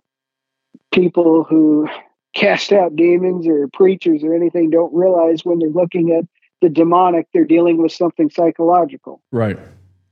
[0.96, 1.88] people who
[2.34, 6.24] cast out demons or preachers or anything don't realize when they're looking at
[6.60, 9.22] the demonic, they're dealing with something psychological.
[9.30, 9.58] Right.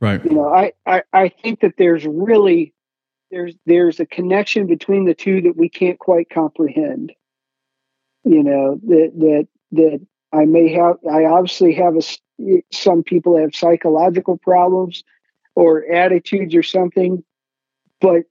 [0.01, 0.25] Right.
[0.25, 2.75] You know, I, I, I think that there's really
[3.31, 7.13] there's there's a connection between the two that we can't quite comprehend.
[8.25, 12.03] You know, that that that I may have I obviously have a
[12.71, 15.03] some people have psychological problems
[15.55, 17.25] or attitudes or something,
[18.01, 18.25] but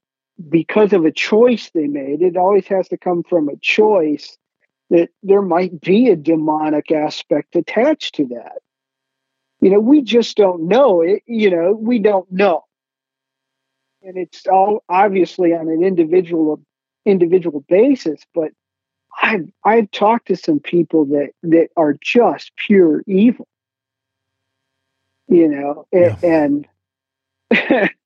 [0.48, 4.36] because of a choice they made, it always has to come from a choice
[4.90, 8.58] that there might be a demonic aspect attached to that.
[9.60, 11.22] You know, we just don't know it.
[11.26, 12.64] You know, we don't know.
[14.02, 16.60] And it's all obviously on an individual
[17.06, 18.50] individual basis, but
[19.22, 23.48] I've I've talked to some people that that are just pure evil.
[25.28, 26.16] You know, yeah.
[26.22, 26.68] and,
[27.50, 27.90] and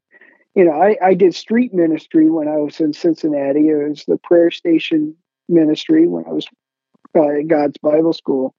[0.55, 3.69] you know, I, I did street ministry when I was in Cincinnati.
[3.69, 5.15] It was the prayer station
[5.49, 6.47] ministry when I was
[7.17, 8.55] uh, at God's Bible School.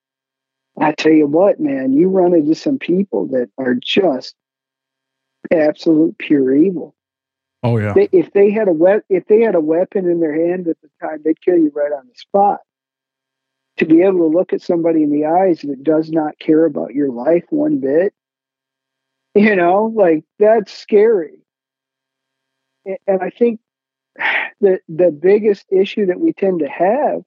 [0.80, 4.36] I tell you what, man, you run into some people that are just
[5.52, 6.96] absolute pure evil.
[7.64, 7.94] Oh yeah.
[7.94, 10.78] They, if they had a we- if they had a weapon in their hand at
[10.82, 12.60] the time, they'd kill you right on the spot.
[13.78, 16.94] To be able to look at somebody in the eyes that does not care about
[16.94, 18.14] your life one bit,
[19.36, 21.40] you know, like that's scary
[23.08, 23.60] and I think
[24.62, 27.22] the the biggest issue that we tend to have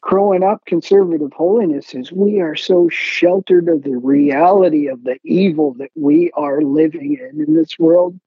[0.00, 5.74] growing up conservative holiness is we are so sheltered of the reality of the evil
[5.74, 8.18] that we are living in in this world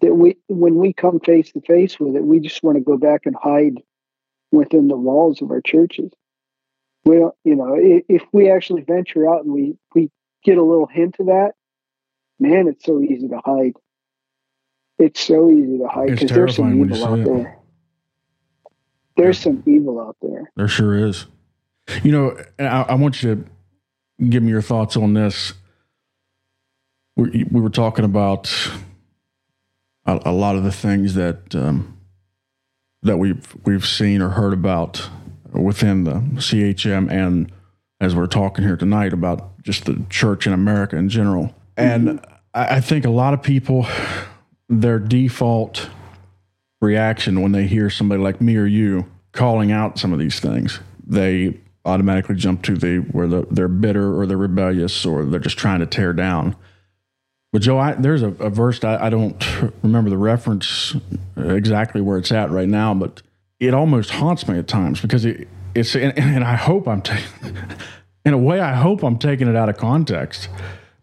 [0.00, 2.96] that we when we come face to face with it we just want to go
[2.96, 3.80] back and hide
[4.54, 6.10] within the walls of our churches.
[7.04, 10.10] We don't you know if we actually venture out and we we
[10.42, 11.52] get a little hint of that
[12.40, 13.74] man it's so easy to hide
[14.98, 17.58] it's so easy to hide because there's some evil out there.
[19.16, 19.42] There's yeah.
[19.42, 20.50] some evil out there.
[20.56, 21.26] There sure is.
[22.02, 25.52] You know, I, I, want you to give me your thoughts on this.
[27.16, 28.50] We, we were talking about
[30.06, 31.98] a, a, lot of the things that um,
[33.02, 35.10] that we've we've seen or heard about
[35.52, 37.52] within the CHM, and
[38.00, 41.54] as we're talking here tonight about just the church in America in general.
[41.76, 42.34] And mm-hmm.
[42.54, 43.86] I, I think a lot of people
[44.80, 45.88] their default
[46.80, 50.80] reaction when they hear somebody like me or you calling out some of these things,
[51.04, 55.58] they automatically jump to the where the, they're bitter or they're rebellious or they're just
[55.58, 56.56] trying to tear down.
[57.52, 60.96] But Joe, I, there's a, a verse I, I, don't remember the reference
[61.36, 63.22] exactly where it's at right now, but
[63.60, 67.56] it almost haunts me at times because it, it's and, and I hope I'm taking,
[68.24, 70.48] in a way I hope I'm taking it out of context.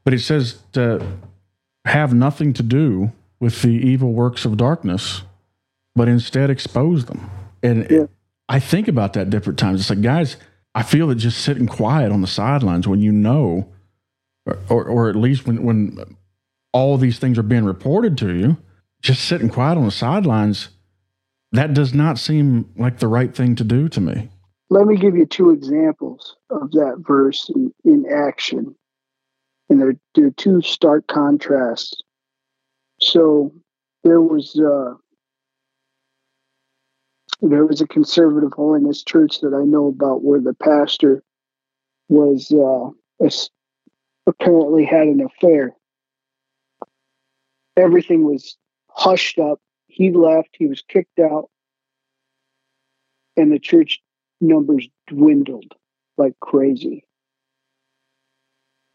[0.04, 1.06] But it says to
[1.86, 5.24] have nothing to do with the evil works of darkness,
[5.96, 7.30] but instead expose them.
[7.62, 8.06] And yeah.
[8.48, 9.82] I think about that different times.
[9.82, 10.38] It's like, guys,
[10.76, 13.68] I feel that just sitting quiet on the sidelines when you know,
[14.70, 15.98] or, or at least when, when
[16.72, 18.58] all these things are being reported to you,
[19.02, 20.70] just sitting quiet on the sidelines,
[21.52, 24.30] that does not seem like the right thing to do to me.
[24.70, 28.76] Let me give you two examples of that verse in, in action.
[29.70, 32.02] And they're, they're two stark contrasts.
[33.02, 33.52] So
[34.04, 34.94] there was uh,
[37.42, 41.24] there was a conservative holiness church that I know about where the pastor
[42.10, 42.90] was uh,
[44.28, 45.76] apparently had an affair.
[47.76, 48.58] Everything was
[48.90, 49.60] hushed up.
[49.88, 50.50] He left.
[50.58, 51.50] He was kicked out,
[53.36, 54.02] and the church
[54.40, 55.74] numbers dwindled
[56.18, 57.06] like crazy.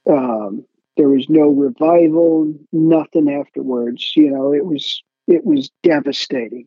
[0.09, 0.65] Um,
[0.97, 4.13] there was no revival, nothing afterwards.
[4.17, 6.67] You know, it was it was devastating.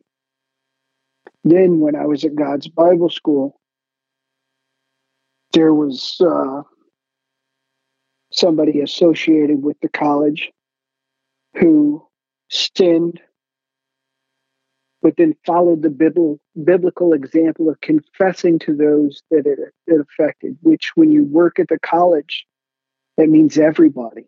[1.42, 3.58] Then when I was at God's Bible School,
[5.52, 6.62] there was uh,
[8.30, 10.50] somebody associated with the college
[11.56, 12.06] who
[12.50, 13.20] sinned,
[15.02, 20.56] but then followed the biblical biblical example of confessing to those that it, it affected.
[20.62, 22.46] Which, when you work at the college,
[23.20, 24.24] that means everybody.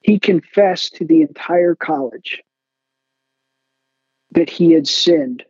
[0.00, 2.42] He confessed to the entire college
[4.30, 5.44] that he had sinned.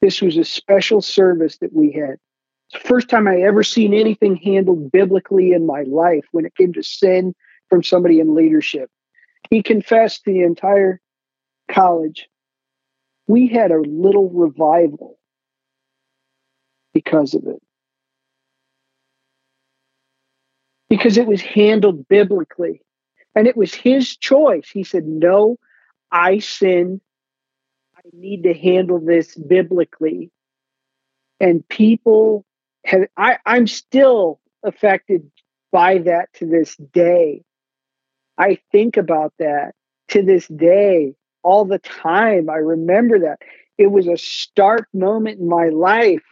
[0.00, 2.18] This was a special service that we had.
[2.70, 6.54] It's the first time I ever seen anything handled biblically in my life when it
[6.54, 7.34] came to sin
[7.68, 8.90] from somebody in leadership.
[9.50, 11.00] He confessed to the entire
[11.68, 12.28] college.
[13.26, 15.18] We had a little revival
[16.94, 17.60] because of it.
[20.88, 22.82] Because it was handled biblically.
[23.34, 24.68] And it was his choice.
[24.68, 25.58] He said, No,
[26.10, 27.00] I sin.
[27.96, 30.30] I need to handle this biblically.
[31.40, 32.44] And people
[32.84, 35.30] have, I, I'm still affected
[35.72, 37.42] by that to this day.
[38.38, 39.74] I think about that
[40.08, 42.48] to this day all the time.
[42.50, 43.38] I remember that.
[43.78, 46.24] It was a stark moment in my life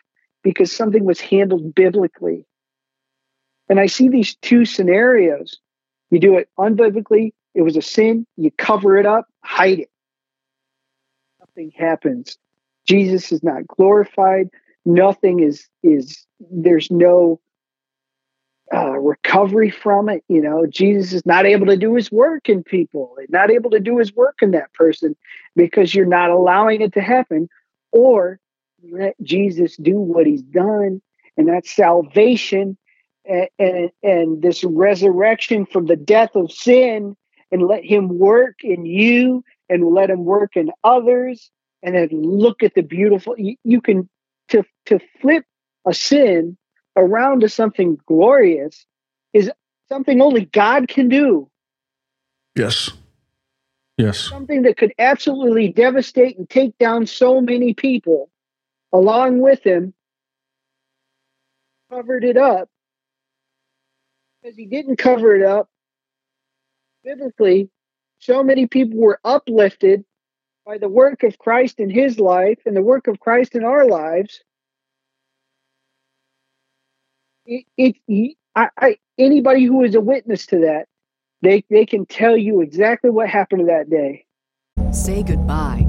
[0.42, 2.44] because something was handled biblically.
[3.68, 5.58] And I see these two scenarios.
[6.10, 9.90] You do it unbiblically, it was a sin, you cover it up, hide it.
[11.40, 12.38] Nothing happens.
[12.86, 14.50] Jesus is not glorified.
[14.84, 17.40] Nothing is is there's no
[18.72, 20.22] uh, recovery from it.
[20.28, 23.80] You know, Jesus is not able to do his work in people, not able to
[23.80, 25.16] do his work in that person
[25.56, 27.48] because you're not allowing it to happen,
[27.90, 28.38] or
[28.90, 31.00] let Jesus do what he's done,
[31.36, 32.76] and that's salvation
[33.28, 37.16] and, and, and this resurrection from the death of sin,
[37.50, 41.50] and let him work in you and let him work in others.
[41.82, 44.08] And then look at the beautiful, you, you can,
[44.48, 45.44] to, to flip
[45.86, 46.56] a sin
[46.96, 48.86] around to something glorious
[49.32, 49.50] is
[49.88, 51.48] something only God can do.
[52.56, 52.90] Yes.
[53.98, 54.18] Yes.
[54.18, 58.30] Something that could absolutely devastate and take down so many people
[58.92, 59.94] along with him,
[61.90, 62.68] covered it up.
[64.46, 65.68] Because he didn't cover it up
[67.02, 67.68] biblically,
[68.20, 70.04] so many people were uplifted
[70.64, 73.88] by the work of Christ in his life and the work of Christ in our
[73.88, 74.44] lives
[77.44, 80.86] it, it I, I, anybody who is a witness to that,
[81.42, 84.26] they they can tell you exactly what happened that day.
[84.92, 85.88] Say goodbye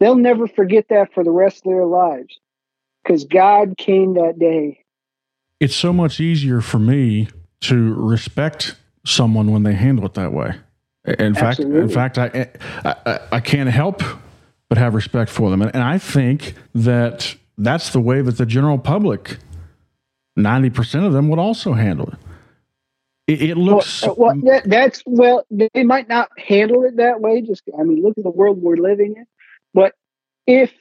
[0.00, 2.40] They'll never forget that for the rest of their lives
[3.04, 4.84] because God came that day.
[5.60, 7.28] It's so much easier for me
[7.62, 10.54] to respect someone when they handle it that way.
[11.18, 12.48] In fact, in fact, I,
[12.84, 14.02] I, I can't help
[14.68, 18.46] but have respect for them, and, and I think that that's the way that the
[18.46, 19.38] general public,
[20.36, 22.18] ninety percent of them, would also handle it.
[23.26, 27.40] It, it looks well, well that, that's well, they might not handle it that way.
[27.40, 29.26] Just I mean, look at the world we're living in.
[30.50, 30.72] If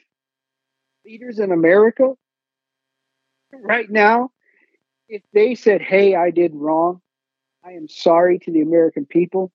[1.06, 2.16] leaders in America
[3.54, 4.32] right now,
[5.08, 7.02] if they said, Hey, I did wrong,
[7.64, 9.52] I am sorry to the American people.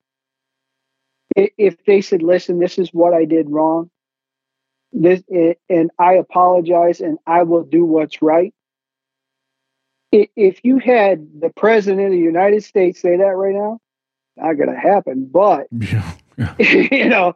[1.35, 3.91] If they said, Listen, this is what I did wrong,
[4.93, 5.21] this
[5.69, 8.55] and I apologize and I will do what's right.
[10.13, 13.81] If you had the president of the United States say that right now,
[14.37, 15.29] not going to happen.
[15.29, 16.55] But yeah, yeah.
[16.61, 17.35] you know,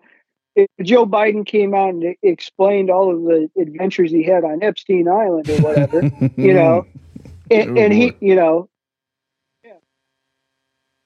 [0.59, 5.07] if Joe Biden came out and explained all of the adventures he had on Epstein
[5.07, 6.03] Island or whatever,
[6.37, 6.85] you know,
[7.49, 8.69] and, oh, and he, you know,
[9.63, 9.75] yeah,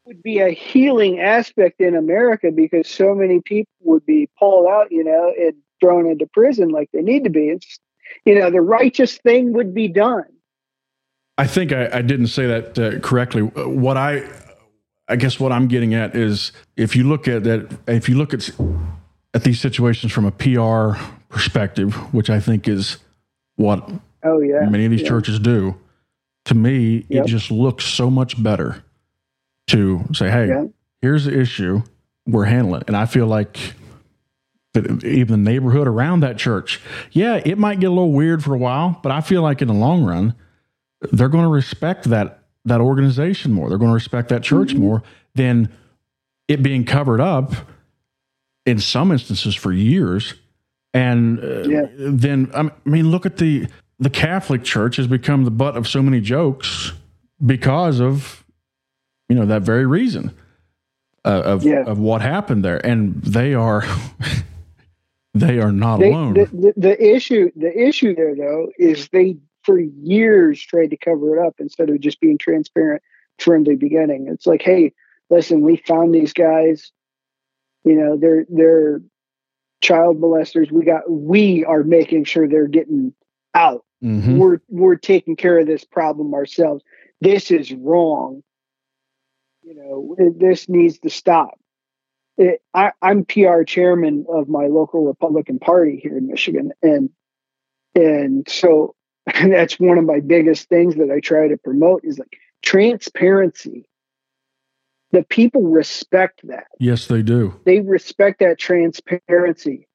[0.06, 4.90] would be a healing aspect in America because so many people would be pulled out,
[4.90, 7.50] you know, and thrown into prison like they need to be.
[7.50, 7.78] It's,
[8.24, 10.24] you know, the righteous thing would be done.
[11.36, 13.42] I think I, I didn't say that uh, correctly.
[13.42, 14.26] What I,
[15.08, 18.32] I guess what I'm getting at is if you look at that, if you look
[18.32, 18.50] at
[19.34, 22.98] at these situations from a PR perspective, which I think is
[23.56, 23.90] what
[24.22, 25.08] oh yeah many of these yeah.
[25.08, 25.78] churches do.
[26.46, 27.24] To me, yep.
[27.24, 28.82] it just looks so much better
[29.68, 30.64] to say, "Hey, yeah.
[31.00, 31.82] here's the issue.
[32.26, 32.88] We're handling." It.
[32.88, 33.74] And I feel like
[34.74, 36.80] that even the neighborhood around that church,
[37.12, 39.68] yeah, it might get a little weird for a while, but I feel like in
[39.68, 40.34] the long run,
[41.12, 43.68] they're going to respect that that organization more.
[43.68, 44.82] They're going to respect that church mm-hmm.
[44.82, 45.02] more
[45.34, 45.72] than
[46.48, 47.52] it being covered up
[48.66, 50.34] in some instances for years.
[50.94, 51.86] And uh, yeah.
[51.96, 53.66] then, I mean, look at the
[53.98, 56.92] the Catholic Church has become the butt of so many jokes
[57.44, 58.44] because of
[59.28, 60.34] you know that very reason
[61.24, 61.84] uh, of yeah.
[61.86, 63.84] of what happened there, and they are
[65.34, 66.34] they are not they, alone.
[66.34, 71.36] The, the, the issue the issue there though is they for years tried to cover
[71.36, 73.02] it up instead of just being transparent
[73.38, 74.26] from the beginning.
[74.28, 74.92] It's like, hey,
[75.30, 76.90] listen, we found these guys
[77.84, 79.00] you know they're they're
[79.80, 80.70] child molesters.
[80.70, 83.12] We got we are making sure they're getting
[83.54, 83.84] out.
[84.02, 84.38] Mhm.
[84.38, 86.82] We're we're taking care of this problem ourselves.
[87.20, 88.42] This is wrong.
[89.62, 91.58] You know, it- this needs to stop.
[92.38, 97.10] It, I, I'm PR chairman of my local Republican Party here in Michigan, and
[97.94, 98.94] and so
[99.26, 103.84] that's one of my biggest things that I try to promote is like transparency.
[105.12, 107.60] The people respect that Yes, they do.
[107.64, 109.86] they respect that transparency.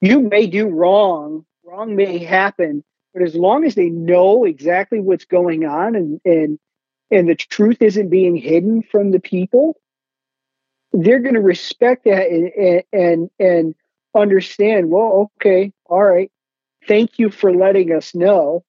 [0.00, 5.24] You may do wrong, wrong may happen, but as long as they know exactly what's
[5.24, 6.58] going on and and
[7.10, 9.76] and the truth isn't being hidden from the people,
[10.92, 13.74] they're going to respect that and, and and and
[14.14, 14.90] understand.
[14.90, 16.30] Well, okay, all right.
[16.88, 18.64] Thank you for letting us know.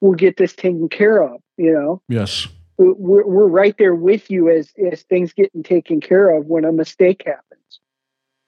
[0.00, 1.40] We'll get this taken care of.
[1.56, 2.46] You know Yes.
[2.78, 6.72] We're, we're right there with you as as things getting taken care of when a
[6.72, 7.80] mistake happens.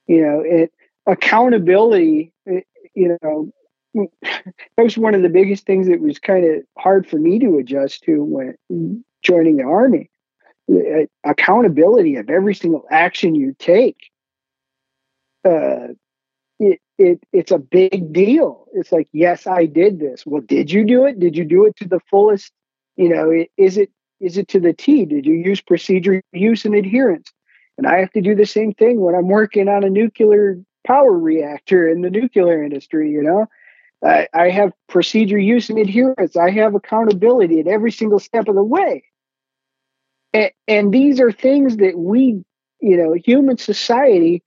[0.06, 0.72] You know it
[1.06, 3.52] accountability it- you know
[3.94, 7.58] that was one of the biggest things that was kind of hard for me to
[7.58, 10.10] adjust to when joining the army.
[10.70, 14.10] Uh, accountability of every single action you take
[15.44, 15.88] uh
[16.60, 18.66] it, it it's a big deal.
[18.74, 20.26] It's like yes i did this.
[20.26, 21.18] Well did you do it?
[21.20, 22.52] Did you do it to the fullest?
[22.96, 23.90] You know is it
[24.20, 25.04] is it to the T?
[25.04, 27.32] Did you use procedure use and adherence?
[27.76, 31.12] And I have to do the same thing when I'm working on a nuclear power
[31.12, 33.46] reactor in the nuclear industry, you know?
[34.04, 36.36] I, I have procedure use and adherence.
[36.36, 39.04] I have accountability at every single step of the way.
[40.32, 42.44] And, and these are things that we,
[42.80, 44.42] you know, human society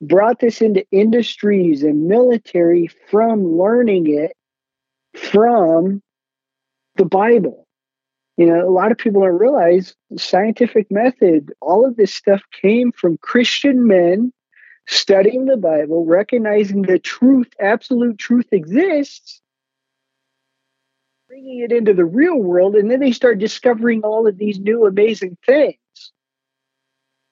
[0.00, 4.36] brought this into industries and military from learning it
[5.14, 6.02] from
[6.96, 7.65] the Bible
[8.36, 12.92] you know a lot of people don't realize scientific method all of this stuff came
[12.92, 14.32] from christian men
[14.86, 19.40] studying the bible recognizing the truth absolute truth exists
[21.28, 24.86] bringing it into the real world and then they start discovering all of these new
[24.86, 25.76] amazing things.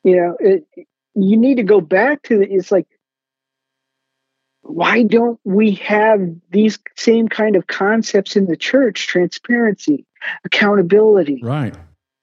[0.02, 0.66] You know it,
[1.14, 2.86] you need to go back to the, it's like
[4.62, 10.06] why don't we have these same kind of concepts in the church transparency
[10.44, 11.74] accountability Right.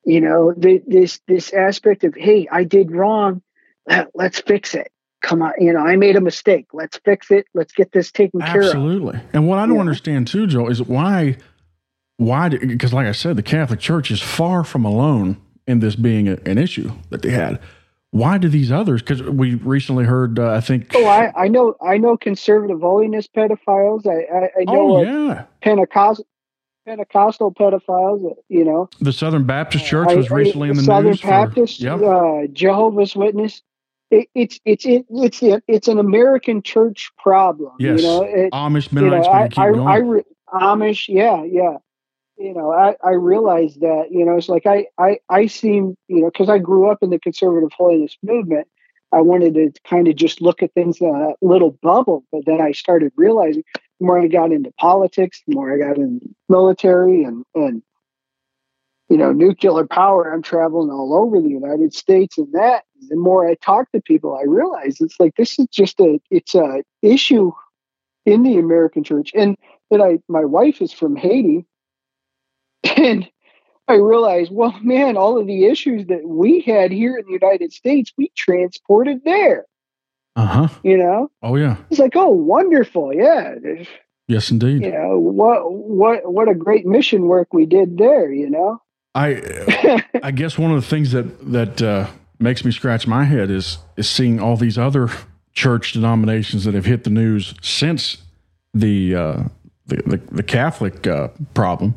[0.05, 3.41] you know the, this this aspect of hey i did wrong
[4.13, 4.91] let's fix it
[5.21, 8.39] come on you know i made a mistake let's fix it let's get this taken
[8.41, 9.19] care of Absolutely.
[9.33, 9.81] And what I don't Yeah.
[9.81, 11.37] understand too, Joe, is why,
[12.17, 12.49] why?
[12.49, 15.37] Because like I said, the Catholic Church is far from alone
[15.67, 17.59] in this being a, an issue that they had.
[18.11, 19.01] Why do these others?
[19.01, 20.91] Because we recently heard, uh, I think.
[20.95, 25.43] oh I, I know i know conservative holiness pedophiles i i, I know oh yeah,
[25.61, 26.25] pentecostal
[26.85, 31.11] pentecostal pedophiles uh, you know the Southern Baptist Church I- was recently in the Southern
[31.11, 31.21] news.
[31.21, 32.01] for- Baptist, yep.
[32.01, 33.61] uh, Jehovah's Witness.
[34.09, 37.73] It, it's it's it, it's it's an American church problem.
[37.79, 38.01] Yes.
[38.01, 39.93] You know, it, Amish you know, I, I.
[39.93, 40.23] I re-
[40.53, 41.77] Amish, yeah, yeah.
[42.37, 46.21] You know, I, I realize that, you know, it's like I, I, I seem, you
[46.21, 48.67] know, because I grew up in the conservative holiness movement,
[49.11, 52.23] I wanted to kind of just look at things in a little bubble.
[52.31, 53.63] But then I started realizing
[54.01, 57.83] the more I got into politics, the more I got in military and, and,
[59.09, 63.47] you know, nuclear power, I'm traveling all over the United States and that, the more
[63.47, 67.51] I talk to people, I realize it's like, this is just a, it's a issue
[68.25, 69.31] in the American church.
[69.35, 69.55] And
[69.91, 71.67] then I, my wife is from Haiti,
[72.83, 73.29] and
[73.87, 77.71] I realized, well, man, all of the issues that we had here in the United
[77.71, 79.65] States, we transported there.
[80.35, 80.67] Uh huh.
[80.83, 81.75] You know, Oh yeah.
[81.89, 83.55] it's like, oh, wonderful, yeah.
[84.27, 84.81] Yes, indeed.
[84.81, 88.31] You know, what, what, what a great mission work we did there.
[88.31, 88.81] You know,
[89.13, 92.07] I I guess one of the things that that uh,
[92.39, 95.09] makes me scratch my head is is seeing all these other
[95.51, 98.17] church denominations that have hit the news since
[98.73, 99.43] the uh,
[99.87, 101.93] the, the the Catholic uh, problem.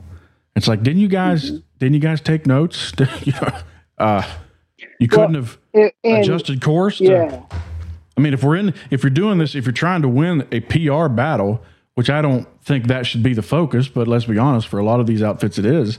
[0.56, 2.92] It's like, didn't you guys didn't you guys take notes?
[3.22, 3.58] you know,
[3.98, 4.22] uh,
[4.98, 6.98] you couldn't have and, and- adjusted course.
[6.98, 7.42] to- yeah.
[8.16, 10.60] I mean, if we're in, if you're doing this, if you're trying to win a
[10.60, 11.62] PR battle,
[11.94, 14.84] which I don't think that should be the focus, but let's be honest, for a
[14.84, 15.98] lot of these outfits, it is.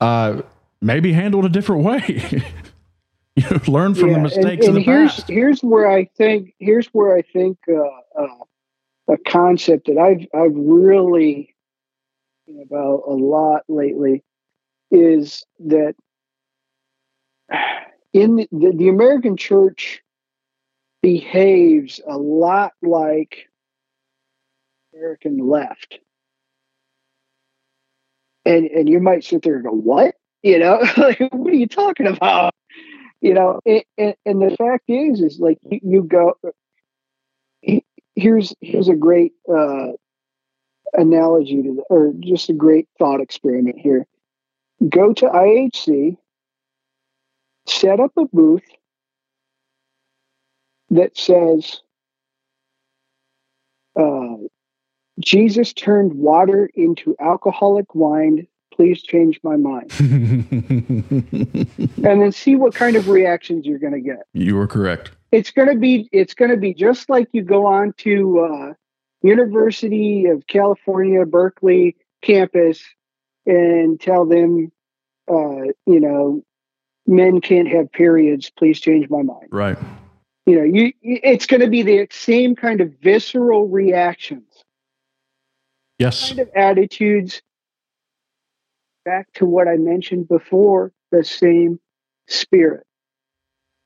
[0.00, 0.42] Uh,
[0.80, 2.02] maybe handled a different way.
[3.36, 5.28] you know, learn from Yeah, the mistakes and, of the here's past.
[5.28, 10.54] here's where I think here's where I think uh, uh, a concept that I've I've
[10.54, 11.54] really
[12.46, 14.22] thinking about a lot lately
[14.90, 15.94] is that
[18.12, 20.02] in the, the, the American church
[21.04, 23.50] behaves a lot like
[24.94, 25.98] American left.
[28.46, 30.14] And and you might sit there and go, What?
[30.42, 32.54] You know, like, what are you talking about?
[33.20, 36.34] You know, and, and, the fact is, is like you, you go,
[38.16, 39.88] here's here's a great uh,
[40.94, 44.06] analogy to the, or just a great thought experiment here.
[44.88, 46.16] Go to IHC,
[47.66, 48.62] set up a booth
[50.94, 51.80] that says
[53.98, 54.36] uh,
[55.20, 58.46] Jesus turned water into alcoholic wine.
[58.72, 59.92] Please change my mind.
[60.00, 64.26] and then see what kind of reactions you're going to get.
[64.32, 65.12] You are correct.
[65.30, 68.72] It's going to be it's going to be just like you go on to uh,
[69.22, 72.82] University of California Berkeley campus
[73.46, 74.72] and tell them,
[75.28, 76.42] uh, you know,
[77.06, 78.50] men can't have periods.
[78.50, 79.48] Please change my mind.
[79.50, 79.78] Right.
[80.46, 84.44] You know, you it's going to be the same kind of visceral reactions
[85.98, 86.28] Yes.
[86.28, 87.40] kind of attitudes
[89.04, 91.78] back to what I mentioned before the same
[92.26, 92.84] spirit.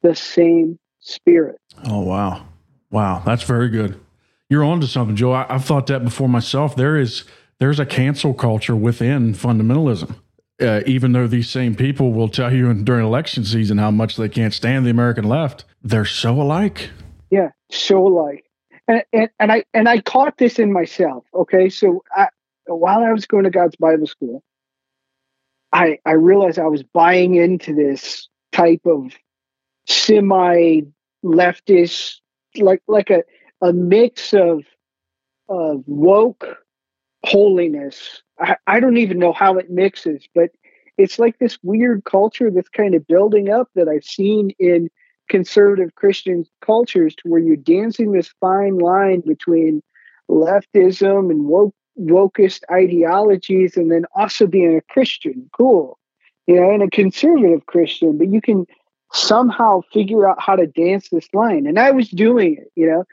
[0.02, 1.60] The same spirit.
[1.84, 2.46] Oh wow,
[2.90, 4.00] wow, that's very good.
[4.48, 5.32] You're on to something, Joe.
[5.32, 6.76] I, I've thought that before myself.
[6.76, 7.24] There is
[7.58, 10.14] there's a cancel culture within fundamentalism.
[10.60, 14.16] Uh, even though these same people will tell you in, during election season how much
[14.16, 16.90] they can't stand the American left, they're so alike.
[17.30, 18.44] Yeah, so alike.
[18.86, 21.24] And, and, and I and I caught this in myself.
[21.34, 22.28] Okay, so I,
[22.66, 24.42] while I was going to God's Bible School,
[25.72, 29.12] I I realized I was buying into this type of
[29.86, 30.82] semi
[31.24, 32.16] leftist,
[32.56, 33.24] like like a
[33.60, 34.64] a mix of
[35.48, 36.46] of woke
[37.24, 38.22] holiness.
[38.40, 40.50] I, I don't even know how it mixes, but
[40.96, 44.88] it's like this weird culture that's kind of building up that I've seen in
[45.28, 49.82] conservative Christian cultures to where you're dancing this fine line between
[50.30, 55.48] leftism and woke wokest ideologies and then also being a Christian.
[55.52, 55.98] Cool.
[56.46, 58.66] You know, and a conservative Christian, but you can
[59.12, 61.66] somehow figure out how to dance this line.
[61.66, 63.04] And I was doing it, you know,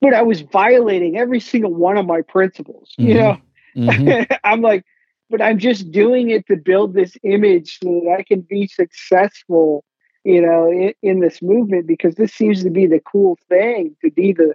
[0.00, 3.16] but I was violating every single one of my principles, you Mhm.
[3.16, 3.36] know.
[3.76, 4.26] Mhm.
[4.44, 4.84] I'm like,
[5.30, 9.84] but I'm just doing it to build this image so that I can be successful,
[10.26, 14.10] you know, in, in this movement because this seems to be the cool thing to
[14.10, 14.54] be the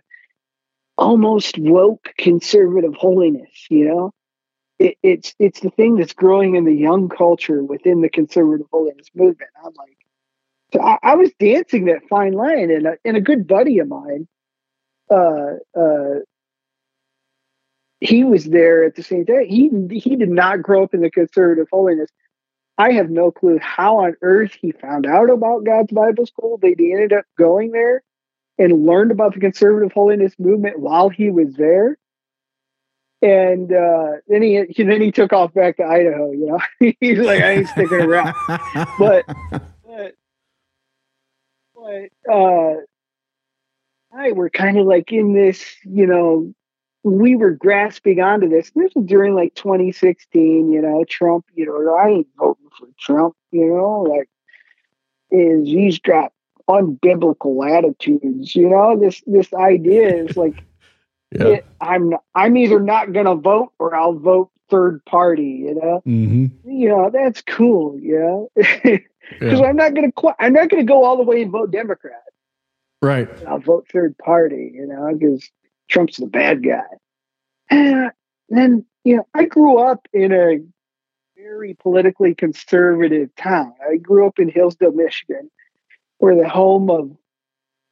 [0.98, 4.12] almost woke conservative holiness, you know.
[4.80, 9.08] It, it's it's the thing that's growing in the young culture within the conservative holiness
[9.16, 9.50] movement.
[9.64, 9.98] I'm like,
[10.74, 13.88] so I, I was dancing that fine line, and a, and a good buddy of
[13.88, 14.28] mine,
[15.10, 16.20] uh, uh,
[18.02, 19.46] he was there at the same time.
[19.46, 22.10] He he did not grow up in the conservative holiness.
[22.82, 26.72] I have no clue how on earth he found out about God's Bible School, but
[26.80, 28.02] he ended up going there
[28.58, 32.00] and learned about the conservative holiness movement while he was there.
[33.22, 36.32] And uh, then he, he then he took off back to Idaho.
[36.32, 36.60] You know,
[37.00, 38.34] he's like, I ain't sticking around.
[38.98, 39.26] But
[39.86, 40.16] but
[41.76, 42.78] but uh,
[44.12, 46.52] I were kind of like in this, you know,
[47.04, 48.72] we were grasping onto this.
[48.76, 53.36] This was during like 2016, you know, Trump, you know, I ain't voting for Trump,
[53.52, 54.30] you know, like
[55.32, 56.32] is he's got
[56.70, 60.64] unbiblical attitudes, you know, this this idea is like
[61.32, 61.48] yeah.
[61.48, 66.02] it, I'm I'm either not gonna vote or I'll vote third party, you know.
[66.06, 68.52] hmm You know, that's cool, you know.
[69.40, 69.68] Because yeah.
[69.68, 72.22] I'm not gonna I'm not gonna go all the way and vote Democrat.
[73.02, 73.30] Right.
[73.48, 75.50] I'll vote third party, you know, because
[75.90, 76.84] Trump's the bad guy.
[77.70, 78.12] And
[78.50, 80.60] then, you know, I grew up in a
[81.38, 83.74] very politically conservative town.
[83.90, 85.50] I grew up in Hillsdale, Michigan,
[86.18, 87.12] where the home of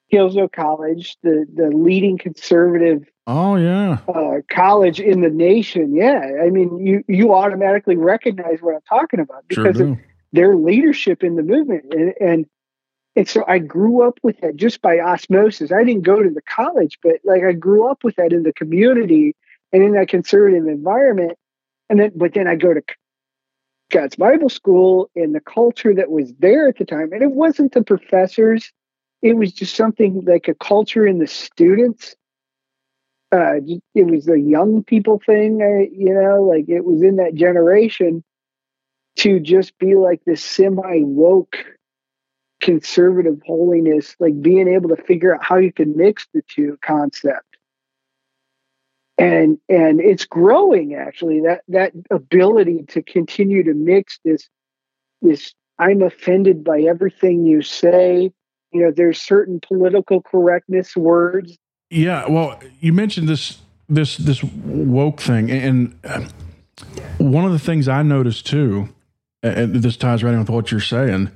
[0.08, 4.00] Hillsdale College, the, the leading conservative Oh yeah.
[4.08, 5.96] uh, college in the nation.
[5.96, 6.32] Yeah.
[6.44, 9.98] I mean, you, you automatically recognize what I'm talking about Sure because of
[10.34, 11.94] their leadership in the movement.
[11.94, 12.46] And, and
[13.20, 15.74] and so I grew up with that just by osmosis.
[15.74, 18.54] I didn't go to the college, but like I grew up with that in the
[18.54, 19.36] community
[19.74, 21.38] and in that conservative environment.
[21.90, 22.82] And then, but then I go to
[23.92, 27.12] God's Bible school and the culture that was there at the time.
[27.12, 28.72] And it wasn't the professors,
[29.22, 32.16] it was just something like a culture in the students.
[33.34, 33.56] Uh,
[33.96, 38.24] it was the young people thing, uh, you know, like it was in that generation
[39.18, 41.58] to just be like this semi woke
[42.60, 47.46] conservative holiness, like being able to figure out how you can mix the two concept.
[49.18, 54.48] And and it's growing actually that that ability to continue to mix this
[55.22, 58.32] this I'm offended by everything you say.
[58.72, 61.58] You know, there's certain political correctness words.
[61.90, 66.26] Yeah, well, you mentioned this this this woke thing, and uh,
[67.18, 68.90] one of the things I noticed too,
[69.42, 71.32] and this ties right in with what you're saying.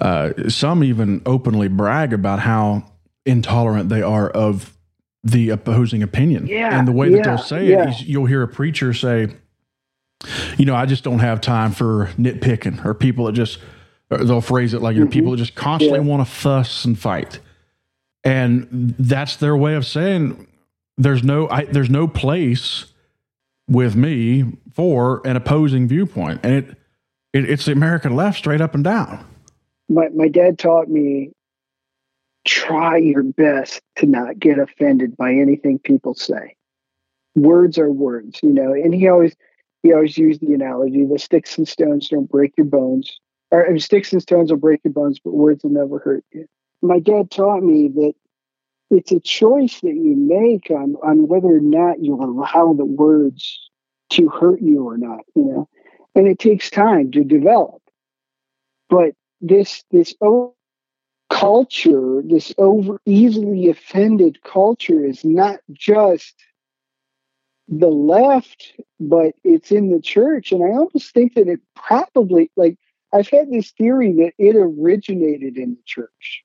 [0.00, 2.84] Uh, some even openly brag about how
[3.24, 4.76] intolerant they are of
[5.24, 6.46] the opposing opinion.
[6.46, 7.84] Yeah, and the way yeah, that they'll say yeah.
[7.84, 9.28] it is you'll hear a preacher say,
[10.56, 13.58] you know, I just don't have time for nitpicking, or people that just
[14.10, 16.08] or they'll phrase it like you know, people that just constantly Mm-hmm.
[16.08, 16.16] Yeah.
[16.16, 17.40] want to fuss and fight,
[18.22, 20.46] and that's their way of saying
[20.96, 22.86] there's no I, there's no place
[23.68, 24.44] with me
[24.74, 26.76] for an opposing viewpoint, and it,
[27.32, 29.24] it it's the American left straight up and down.
[29.88, 31.32] My, my dad taught me
[32.46, 36.54] try your best to not get offended by anything people say.
[37.34, 39.36] Words are words you know and he always
[39.82, 43.18] he always used the analogy the sticks and stones don't break your bones
[43.50, 46.46] or uh, sticks and stones will break your bones but words will never hurt you.
[46.82, 48.14] My dad taught me that
[48.90, 53.68] it's a choice that you make on on whether or not you allow the words
[54.10, 55.68] to hurt you or not you know
[56.14, 57.82] and it takes time to develop.
[58.88, 60.54] But this this o-
[61.30, 66.34] culture this over easily offended culture is not just
[67.68, 70.52] the left but it's in the church.
[70.52, 72.78] And i almost think that it probably like
[73.12, 76.44] i've had this theory that it originated in the church.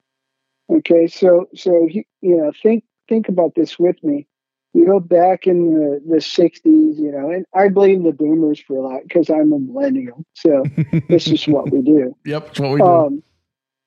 [0.71, 2.05] Okay so so you
[2.37, 4.27] know think think about this with me
[4.73, 6.63] you go back in the, the 60s
[6.97, 10.63] you know and i blame the boomers for a lot because i'm a millennial so
[11.09, 12.15] this is what we do.
[12.25, 12.85] Yep, that's what we do.
[12.85, 13.23] um,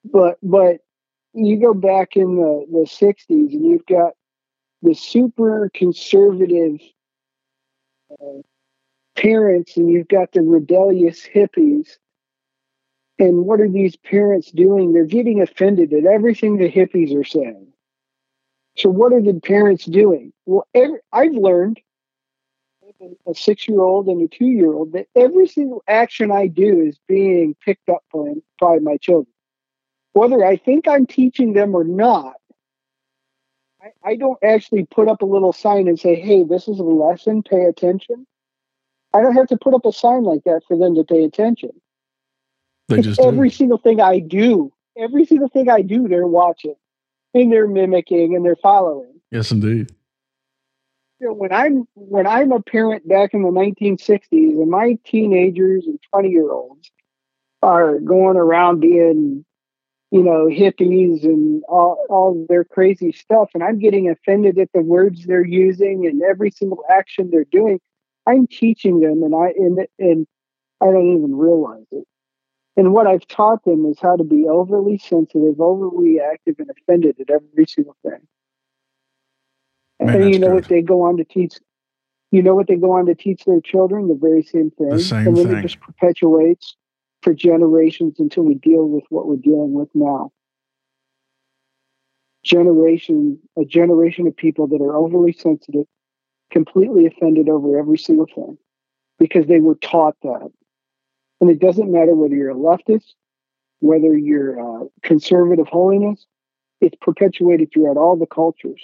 [0.05, 0.79] but but
[1.33, 4.13] you go back in the, the 60s and you've got
[4.83, 6.81] the super conservative
[8.13, 8.43] uh,
[9.17, 11.89] parents and you've got the rebellious hippies.
[13.19, 14.93] And what are these parents doing?
[14.93, 17.73] They're getting offended at everything the hippies are saying
[18.77, 21.81] so what are the parents doing well every, i've learned
[23.27, 26.81] a six year old and a two year old that every single action I do
[26.81, 29.33] is being picked up by, by my children.
[30.13, 32.35] Whether I think I'm teaching them or not,
[33.83, 36.85] I, I don't actually put up a little sign and say, hey, this is a
[36.85, 38.27] lesson, pay attention.
[39.13, 41.71] I don't have to put up a sign like that for them to pay attention.
[42.89, 43.27] they just do.
[43.27, 46.75] every single thing I do, every single thing I do, they're watching
[47.35, 49.21] and they're mimicking and they're following.
[49.31, 49.91] yes, indeed.
[51.21, 55.87] you know, when I'm when I'm a parent back in the 1960s, and my teenagers
[55.87, 56.91] and 20 year olds
[57.63, 59.45] are going around being,
[60.11, 64.83] you know, hippies and all all their crazy stuff, and I'm getting offended at the
[64.83, 67.81] words they're using and every single action they're doing.
[68.27, 70.27] I'm teaching them, and I and and
[70.81, 72.07] I don't even realize it.
[72.77, 77.17] And what I've taught them is how to be overly sensitive, overly overreactive, and offended
[77.21, 78.27] at every single thing.
[80.01, 80.55] Man, and you know good.
[80.55, 81.55] what they go on to teach?
[82.33, 84.09] You know what they go on to teach their children?
[84.09, 84.91] The very same thing.
[84.91, 85.59] The same and then thing.
[85.59, 86.77] it just perpetuates
[87.23, 90.33] for generations until we deal with what we're dealing with now.
[92.45, 95.87] Generation, a generation of people that are overly sensitive,
[96.51, 98.59] completely offended over every single thing
[99.19, 100.51] because they were taught that.
[101.45, 103.13] And it doesn't matter whether you're a leftist,
[103.81, 106.25] whether you're uh, conservative holiness,
[106.81, 108.83] it's perpetuated throughout all the cultures.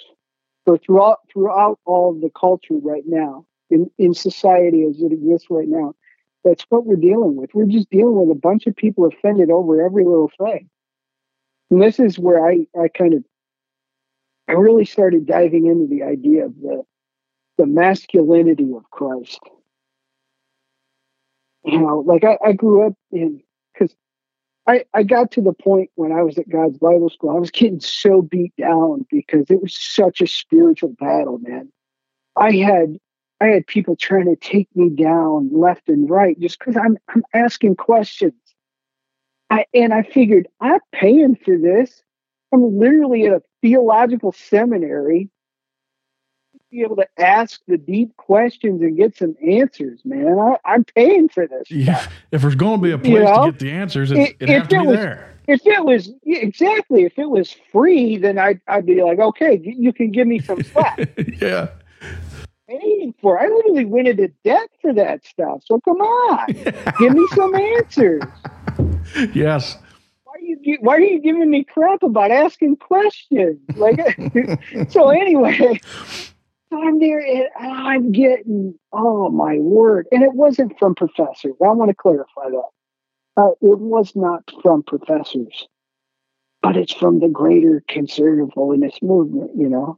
[0.67, 5.67] So throughout throughout all the culture right now, in, in society as it exists right
[5.67, 5.95] now,
[6.43, 7.49] that's what we're dealing with.
[7.55, 10.69] We're just dealing with a bunch of people offended over every little thing.
[11.71, 13.23] And this is where I, I kind of
[14.47, 16.83] I really started diving into the idea of the
[17.57, 19.39] the masculinity of Christ.
[21.63, 23.41] You know, like I, I grew up in
[23.73, 23.95] because
[24.67, 27.51] I, I got to the point when I was at God's Bible School, I was
[27.51, 31.71] getting so beat down because it was such a spiritual battle, man.
[32.35, 32.97] I had
[33.39, 37.23] I had people trying to take me down left and right just because I'm I'm
[37.33, 38.33] asking questions.
[39.49, 42.03] I and I figured I'm paying for this.
[42.53, 45.29] I'm literally at a theological seminary
[46.71, 50.39] be able to ask the deep questions and get some answers, man.
[50.39, 51.69] I, I'm paying for this.
[51.69, 54.31] Yeah, if there's going to be a place You know, to get the answers, it's,
[54.31, 55.35] it- it, if to it be was- there.
[55.47, 57.03] if it was yeah, exactly.
[57.03, 60.61] If it was free then i'd, I'd be like okay you can give me some
[60.71, 60.99] slack
[61.41, 61.67] yeah,
[62.69, 66.47] paying for i literally went into debt for that stuff so come on.
[66.99, 68.21] Give me some answers.
[69.33, 69.77] Yes.
[70.23, 73.59] why are you why are you giving me crap about asking questions?
[73.75, 73.99] Like
[74.89, 75.79] so anyway
[76.73, 80.07] i'm there and i'm getting oh my word.
[80.11, 81.53] And it wasn't from professors.
[81.63, 82.69] I want to clarify that.
[83.37, 85.67] Uh, it was not from professors
[86.61, 89.97] but it's from the greater conservative holiness movement you know?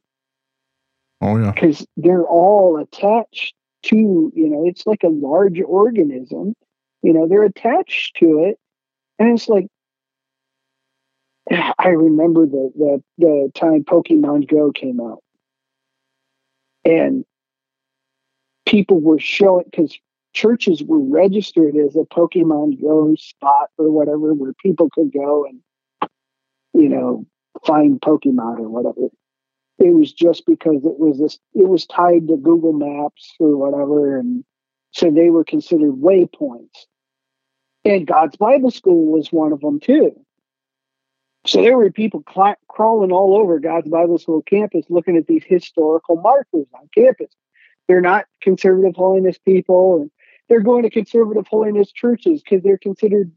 [1.22, 1.52] Oh yeah.
[1.52, 3.54] because they're all attached
[3.84, 6.54] to you know it's like a large organism
[7.02, 8.58] you know they're attached to it.
[9.20, 9.68] And it's like
[11.80, 15.24] i remember the the, the time pokemon go came out
[16.86, 17.26] and
[18.66, 19.98] people were showing because
[20.34, 26.10] churches were registered as a Pokemon Go spot or whatever where people could go and
[26.74, 27.26] you know
[27.66, 29.10] find Pokemon or whatever.
[29.80, 34.20] It was just because it was this it was tied to Google Maps or whatever
[34.20, 34.44] and
[34.92, 36.86] so they were considered waypoints.
[37.84, 40.14] And God's Bible School was one of them too.
[41.46, 45.44] So there were people cl- crawling all over God's Bible School campus looking at these
[45.46, 47.34] historical markers on campus.
[47.88, 50.12] They're not conservative holiness people, and
[50.48, 53.32] they're going to conservative holiness churches because they're considered,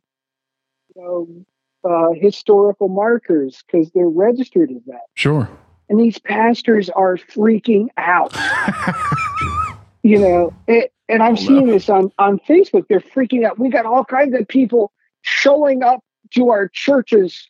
[0.95, 1.45] you know,
[1.89, 5.03] uh, historical markers because they're registered as that.
[5.15, 5.49] Sure.
[5.89, 8.35] And these pastors are freaking out.
[10.03, 11.73] you know, it, and I'm oh, seeing no.
[11.73, 12.87] this on on Facebook.
[12.89, 13.59] They're freaking out.
[13.59, 14.93] We got all kinds of people
[15.23, 16.05] showing up
[16.35, 17.49] to our churches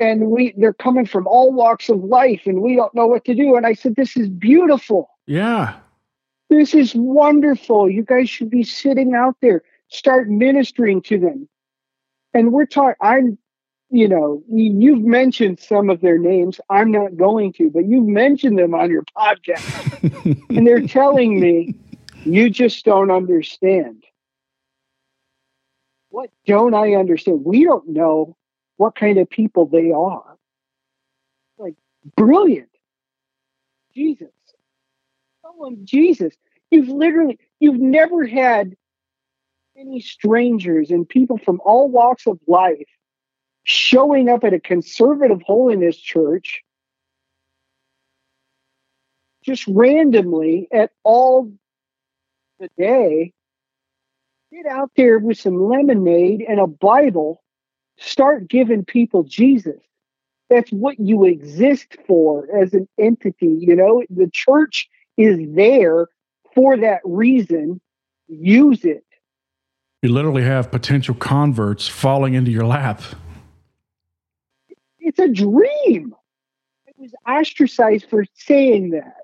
[0.00, 3.34] and we they're coming from all walks of life and we don't know what to
[3.34, 3.56] do.
[3.56, 5.10] And i said this is beautiful.
[5.26, 5.76] Yeah.
[6.50, 7.90] This is wonderful.
[7.90, 9.62] You guys should be sitting out there.
[9.88, 11.48] Start ministering to them.
[12.32, 13.38] And we're talking i'm
[13.90, 16.60] you know you've mentioned some of their names.
[16.70, 19.90] I'm not going to but you've mentioned them on your podcast.
[20.56, 21.74] And they're telling me
[22.24, 24.04] you just don't understand.
[26.10, 27.44] What don't i understand?
[27.44, 28.36] We don't know
[28.76, 30.36] what kind of people they are.
[31.58, 31.74] Like
[32.16, 32.70] brilliant.
[33.94, 34.28] Jesus.
[35.44, 36.34] Oh, Jesus.
[36.70, 38.74] You've literally you've never had
[39.76, 42.88] any strangers and people from all walks of life
[43.64, 46.62] showing up at a conservative holiness church
[49.44, 51.50] just randomly at all
[52.60, 53.32] the day
[54.52, 57.42] get out there with some lemonade and a bible
[57.96, 59.80] Start giving people Jesus.
[60.50, 63.56] That's what you exist for as an entity.
[63.60, 66.08] You know, the church is there
[66.54, 67.80] for that reason.
[68.28, 69.04] Use it.
[70.02, 73.02] You literally have potential converts falling into your lap.
[74.98, 76.14] It's a dream.
[76.86, 79.16] It was ostracized for saying that,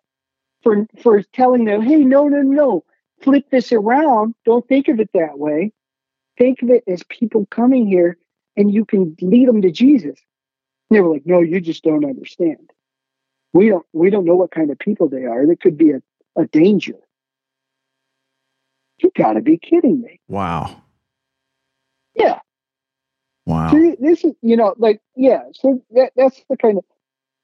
[0.63, 2.85] for for telling them, "Hey, no, no, no,
[3.21, 4.35] flip this around.
[4.45, 5.73] Don't think of it that way.
[6.39, 8.17] Think of it as people coming here
[8.61, 10.21] and you can lead them to Jesus.
[10.91, 12.71] And they were like, no, you just don't understand.
[13.55, 15.47] We don't we don't know what kind of people they are.
[15.47, 16.03] They could be a,
[16.37, 16.97] a danger.
[18.99, 20.21] You gotta be kidding me.
[20.29, 20.83] Wow.
[22.15, 22.41] Yeah.
[23.47, 23.71] Wow.
[23.71, 26.85] So this is you know, like, yeah, so that, that's the kind of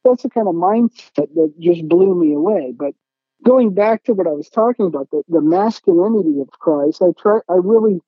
[0.05, 2.75] that's the kind of mindset that just blew me away.
[2.77, 2.95] But
[3.43, 7.39] going back to what I was talking about, the, the masculinity of Christ, I try
[7.49, 8.03] I really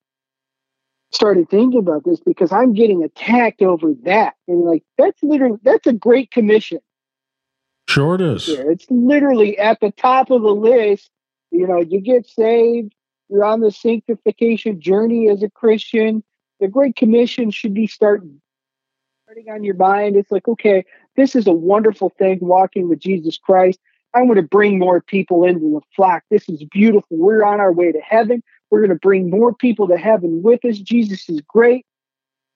[1.11, 4.35] started thinking about this because I'm getting attacked over that.
[4.47, 6.79] And like, that's literally, that's a great commission.
[7.89, 8.49] Sure it is.
[8.49, 11.11] Yeah, it's literally at the top of the list.
[11.51, 12.93] You know, you get saved,
[13.31, 16.23] you're on the sanctification journey as a Christian.
[16.61, 18.41] The Great Commission should be starting
[19.25, 20.17] starting on your mind.
[20.17, 20.85] It's like, okay,
[21.17, 23.79] this is a wonderful thing walking with Jesus Christ.
[24.15, 26.23] I want to bring more people into the flock.
[26.31, 27.09] This is beautiful.
[27.11, 28.43] We're on our way to heaven.
[28.71, 30.79] We're going to bring more people to heaven with us.
[30.79, 31.87] Jesus is great.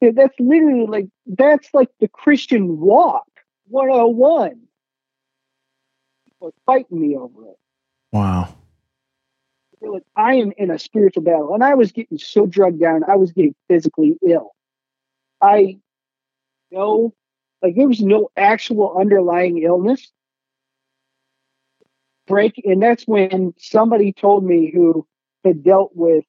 [0.01, 3.27] That's literally like, that's like the Christian walk
[3.69, 4.61] 101.
[6.27, 7.57] People are fighting me over it.
[8.13, 8.55] Wow.
[9.81, 11.55] Like, I am in a spiritual battle.
[11.55, 14.51] And I was getting so drugged down, I was getting physically ill.
[15.41, 15.79] I
[16.71, 17.15] know,
[17.63, 20.13] like, there was no actual underlying illness.
[22.29, 25.07] Break, and that's when somebody told me who
[25.45, 26.24] had dealt with.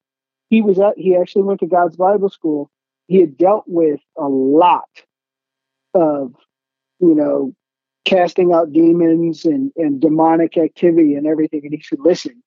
[0.50, 2.70] He was at, he actually went to God's Bible School.
[3.08, 4.90] He had dealt with a lot
[5.94, 6.34] of,
[7.00, 7.54] you know,
[8.06, 11.62] casting out demons and, and demonic activity and everything.
[11.64, 12.44] And he said, listen,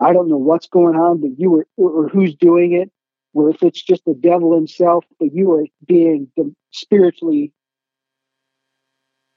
[0.00, 2.90] I don't know what's going on, but you were, or who's doing it,
[3.34, 6.30] or if it's just the devil himself, but you are being
[6.70, 7.52] spiritually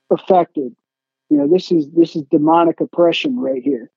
[0.09, 0.75] affected.
[1.29, 3.89] You know, this is this is demonic oppression right here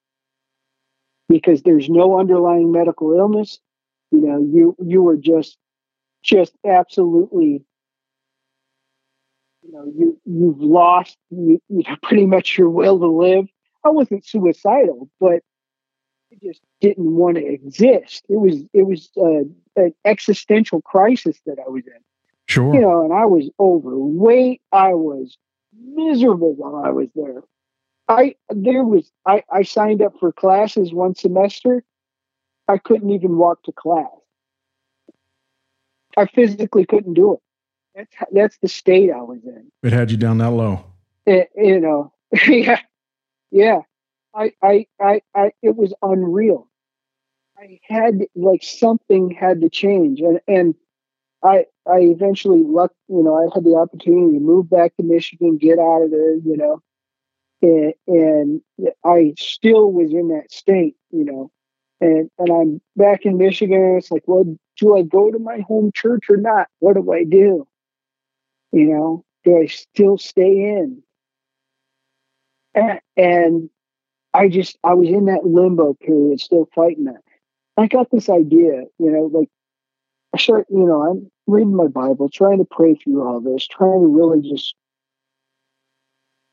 [1.28, 3.58] because there's no underlying medical illness.
[4.10, 5.56] You know, you you were just
[6.22, 7.64] just absolutely
[9.62, 13.46] you know you you've lost you, you know, pretty much your will to live.
[13.84, 15.42] I wasn't suicidal, but
[16.32, 18.24] I just didn't want to exist.
[18.28, 19.44] It was it was uh,
[19.76, 22.00] an existential crisis that I was in.
[22.46, 22.74] Sure.
[22.74, 24.60] You know, and I was overweight.
[24.70, 25.36] I was
[25.76, 27.42] miserable while I was there.
[28.08, 31.84] I there was I, I signed up for classes one semester.
[32.68, 34.08] I couldn't even walk to class.
[36.16, 37.40] I physically couldn't do it.
[37.94, 39.70] That's that's the state I was in.
[39.82, 40.84] It had you down that low.
[41.26, 42.12] It, you know,
[42.46, 42.80] yeah,
[43.50, 43.80] yeah.
[44.34, 46.68] I, I, I, I, it was unreal.
[47.56, 50.74] I had like something had to change, and and
[51.44, 55.58] I, I eventually luck, you know, I had the opportunity to move back to Michigan,
[55.58, 56.82] get out of there, you know,
[57.62, 58.60] and, and
[59.04, 61.50] I still was in that state, you know,
[62.00, 63.96] and and I'm back in Michigan.
[63.98, 64.44] It's like, well,
[64.78, 66.68] do I go to my home church or not?
[66.80, 67.66] What do I do?
[68.72, 71.02] You know, do I still stay in?
[72.74, 73.70] And, and
[74.32, 77.22] I just I was in that limbo period, still fighting that.
[77.76, 79.48] I got this idea, you know, like
[80.34, 84.00] I start, you know, I'm reading my Bible, trying to pray through all this, trying
[84.00, 84.74] to really just,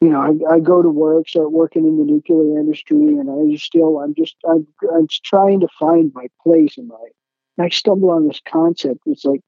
[0.01, 3.51] you know, I, I go to work, start working in the nuclear industry, and I
[3.51, 7.13] just still, I'm just, I'm, I'm trying to find my place in life.
[7.57, 9.01] And I stumble on this concept.
[9.05, 9.41] It's like,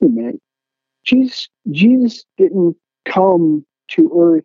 [0.00, 0.38] hey man,
[1.04, 4.44] Jesus, Jesus didn't come to earth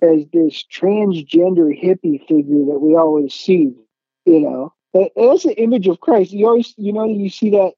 [0.00, 3.72] as this transgender hippie figure that we always see,
[4.24, 4.72] you know.
[4.94, 6.32] That's the image of Christ.
[6.32, 7.72] You always, you know, you see that.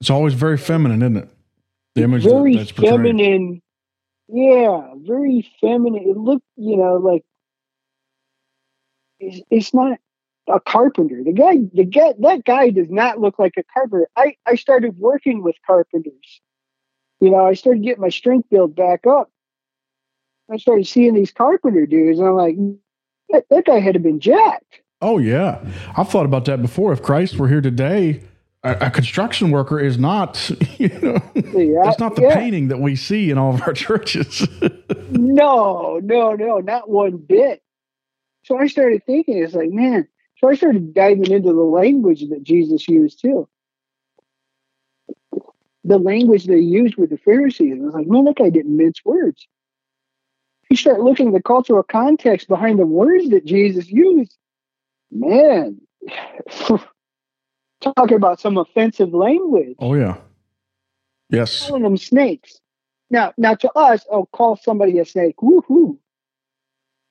[0.00, 1.30] It's always very feminine, isn't it?
[1.94, 3.61] The image very that's feminine.
[4.34, 6.08] Yeah, very feminine.
[6.08, 7.22] It looked, you know, like
[9.20, 9.98] it's, it's not
[10.48, 11.22] a carpenter.
[11.22, 14.08] The guy, the guy, that guy does not look like a carpenter.
[14.16, 16.40] I, I started working with carpenters.
[17.20, 19.30] You know, I started getting my strength built back up.
[20.50, 22.56] I started seeing these carpenter dudes, and I'm like,
[23.28, 24.80] that, that guy had to been jacked.
[25.02, 25.62] Oh yeah,
[25.96, 26.92] I've thought about that before.
[26.92, 28.22] If Christ were here today,
[28.62, 32.34] a, a construction worker is not, you know, yeah, it's not the yeah.
[32.34, 34.46] painting that we see in all of our churches.
[35.10, 37.62] no, no, no, not one bit.
[38.44, 40.08] So I started thinking, it's like, man.
[40.38, 43.48] So I started diving into the language that Jesus used too.
[45.84, 47.78] The language they used with the Pharisees.
[47.80, 49.46] I was like, man, that guy didn't mince words.
[50.70, 54.36] You start looking at the cultural context behind the words that Jesus used
[55.12, 55.80] man,
[57.82, 59.76] talking about some offensive language.
[59.78, 60.16] Oh yeah,
[61.28, 62.60] yes, calling them snakes.
[63.10, 65.98] Now, now to us, oh, call somebody a snake, woohoo,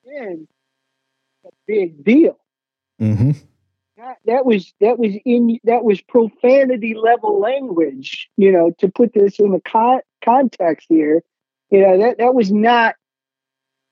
[0.04, 0.48] man,
[1.44, 2.38] a big deal.
[3.00, 3.32] Mm-hmm.
[3.98, 8.28] That, that was that was in that was profanity level language.
[8.36, 11.22] You know, to put this in the con- context here,
[11.70, 12.96] you know that that was not,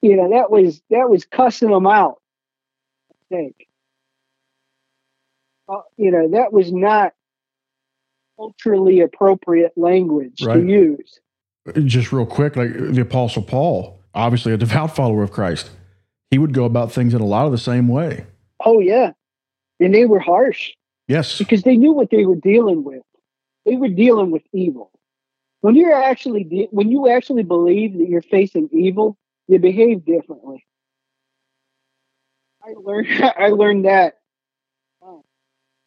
[0.02, 2.20] you know, that was that was cussing them out.
[3.12, 3.68] I think
[5.70, 7.12] uh, you know, that was not
[8.36, 10.56] culturally appropriate language right.
[10.56, 11.20] to use.
[11.84, 15.70] Just real quick, like the Apostle Paul, obviously a devout follower of Christ,
[16.30, 18.26] he would go about things in a lot of the same way.
[18.64, 19.12] Oh, yeah.
[19.78, 20.72] And they were harsh.
[21.06, 21.38] Yes.
[21.38, 23.02] Because they knew what they were dealing with.
[23.66, 24.90] They were dealing with evil.
[25.60, 30.64] When you're actually de- when you actually believe that you're facing evil, you behave differently.
[32.62, 34.19] I learned I learned that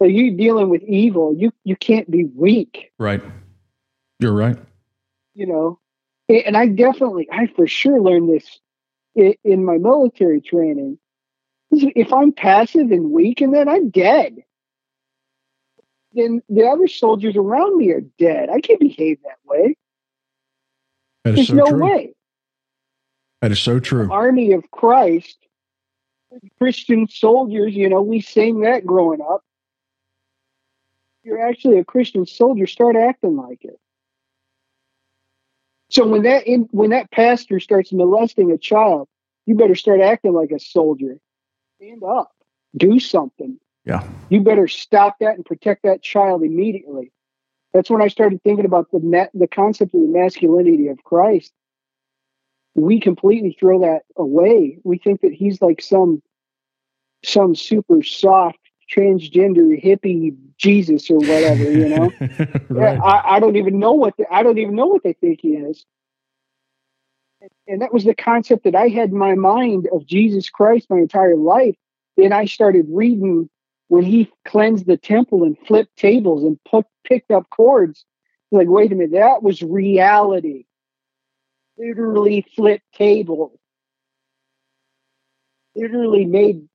[0.04, 2.92] so you dealing with evil, you you can't be weak.
[3.00, 3.24] Right.
[4.20, 4.58] You're right.
[5.34, 5.80] You know,
[6.28, 8.60] and I definitely, I for sure learned this
[9.16, 11.00] in my military training.
[11.72, 14.36] If I'm passive and weak, and then I'm dead,
[16.12, 18.50] then the other soldiers around me are dead.
[18.50, 19.78] I can't behave that way.
[21.24, 21.86] That There's so no true.
[21.86, 22.14] way.
[23.42, 24.08] That is so true.
[24.08, 25.38] The army of Christ,
[26.58, 29.44] Christian soldiers, you know, we sang that growing up
[31.24, 33.80] you're actually a Christian soldier, start acting like it.
[35.90, 39.08] So when that in, when that pastor starts molesting a child,
[39.46, 41.20] you better start acting like a soldier.
[41.78, 42.32] Stand up,
[42.76, 43.60] do something.
[43.86, 44.08] Yeah.
[44.30, 47.12] You better stop that and protect that child immediately.
[47.74, 51.52] That's when I started thinking about the ma- the concept of the masculinity of Christ.
[52.76, 54.80] We completely throw that away.
[54.84, 56.24] We think that he's like some
[57.24, 58.58] some super soft
[58.92, 62.12] transgender hippie Jesus or whatever, you know.
[62.70, 63.00] right.
[63.04, 65.50] I, I, don't even know what the, I don't even know what they think he
[65.50, 65.86] is.
[67.68, 70.98] And that was the concept that I had in my mind of Jesus Christ my
[70.98, 71.76] entire life.
[72.16, 73.50] Then I started reading
[73.88, 78.06] when he cleansed the temple and flipped tables and put, picked up cords.
[78.52, 80.66] Like, wait a minute, that was reality.
[81.78, 83.58] Literally flipped tables.
[85.76, 86.68] Literally made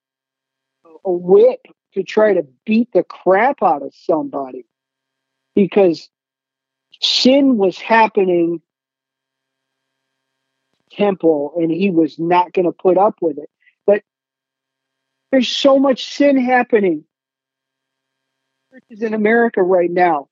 [1.05, 1.61] a whip
[1.95, 4.65] to try to beat the crap out of somebody
[5.55, 6.09] because
[7.01, 8.61] sin was happening
[10.91, 13.51] temple and he was not going to put up with it.
[13.87, 14.03] But
[15.31, 17.05] there's so much sin happening.
[18.73, 20.29] Churches in america right now.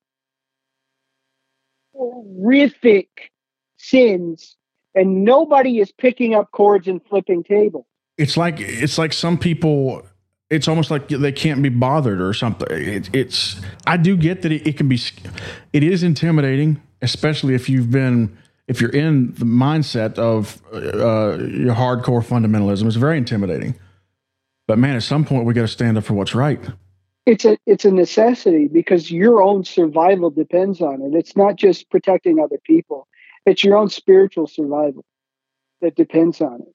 [1.94, 3.30] Horrific
[3.78, 4.56] sins
[4.94, 7.86] and nobody is picking up cords and flipping tables.
[8.18, 10.06] It's like it's like some people
[10.50, 12.68] it's almost like they can't be bothered or something.
[12.70, 15.00] It, it's i do get that it, it, can be
[15.72, 18.36] it is intimidating especially if you've been
[18.68, 23.74] if you're in the mindset of uh, your hardcore fundamentalism it's very intimidating.
[24.66, 26.60] But man at some point we got to stand up for what's right.
[27.26, 31.14] It's a it's a necessity because your own survival depends on it.
[31.14, 33.08] It's not just protecting other people.
[33.44, 35.04] It's your own spiritual survival
[35.80, 36.74] that depends on it.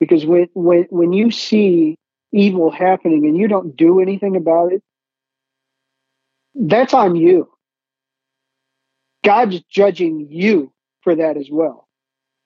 [0.00, 1.98] Because when when when you see
[2.32, 4.82] evil happening and you don't do anything about it
[6.54, 7.50] that's on you.
[9.24, 10.72] God's judging you
[11.02, 11.88] for that as well.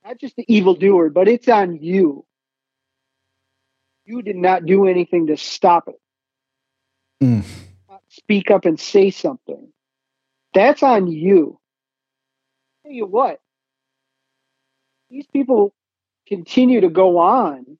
[0.04, 2.24] Not just the evildoer but it's on you.
[4.04, 6.00] You did not do anything to stop it.
[7.22, 7.44] Mm.
[8.08, 9.72] speak up and say something.
[10.54, 11.60] That's on you.
[12.84, 13.40] I'll tell you what
[15.10, 15.74] these people
[16.26, 17.78] continue to go on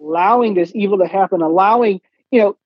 [0.00, 2.56] allowing this evil to happen, allowing, you know,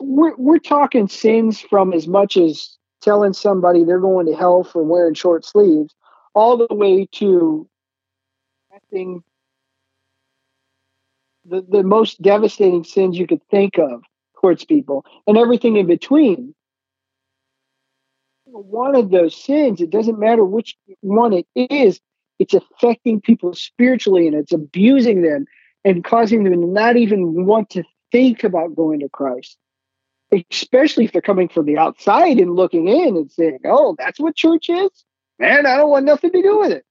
[0.00, 4.82] we're, we're talking sins from as much as telling somebody they're going to hell for
[4.82, 5.94] wearing short sleeves,
[6.34, 7.68] all the way to
[8.74, 9.22] acting
[11.44, 14.02] the, the most devastating sins you could think of
[14.40, 16.54] towards people and everything in between.
[18.44, 22.00] One of those sins, it doesn't matter which one it is,
[22.38, 25.46] it's affecting people spiritually and it's abusing them
[25.84, 29.56] and causing them to not even want to think about going to Christ.
[30.50, 34.34] Especially if they're coming from the outside and looking in and saying, Oh, that's what
[34.34, 34.90] church is?
[35.38, 36.84] Man, I don't want nothing to do with it.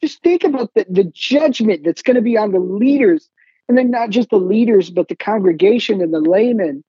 [0.00, 3.28] Just think about the, the judgment that's going to be on the leaders,
[3.68, 6.82] and then not just the leaders, but the congregation and the laymen,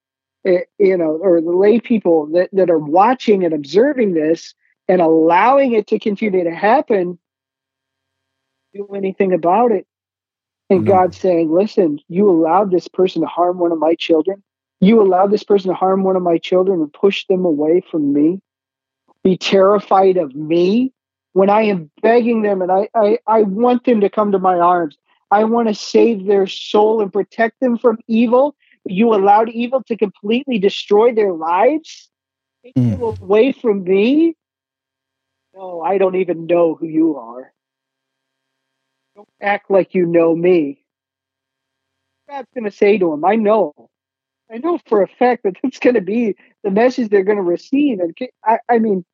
[0.45, 4.55] eh, you know, or the lay people that, that are watching and observing this
[4.87, 7.19] and allowing it to continue to happen
[8.73, 9.85] do anything about it.
[10.69, 10.89] And mm-hmm.
[10.89, 14.43] God's saying, listen, you allowed this person to harm one of my children.
[14.79, 18.13] You allowed this person to harm one of my children and push them away from
[18.13, 18.41] me.
[19.23, 20.91] Be terrified of me
[21.33, 24.57] when I am begging them and I, I, I want them to come to my
[24.57, 24.97] arms.
[25.31, 28.55] I want to save their soul and protect them from evil.
[28.85, 32.09] You allowed evil to completely destroy their lives,
[32.63, 32.91] take mm.
[32.91, 34.35] them away from me.
[35.55, 37.53] No, I don't even know who you are.
[39.15, 40.83] Don't act like you know me.
[42.27, 43.73] God's going to say to him, I know.
[44.51, 47.43] I know for a fact that that's going to be the message they're going to
[47.43, 47.99] receive.
[47.99, 49.05] And I, I mean,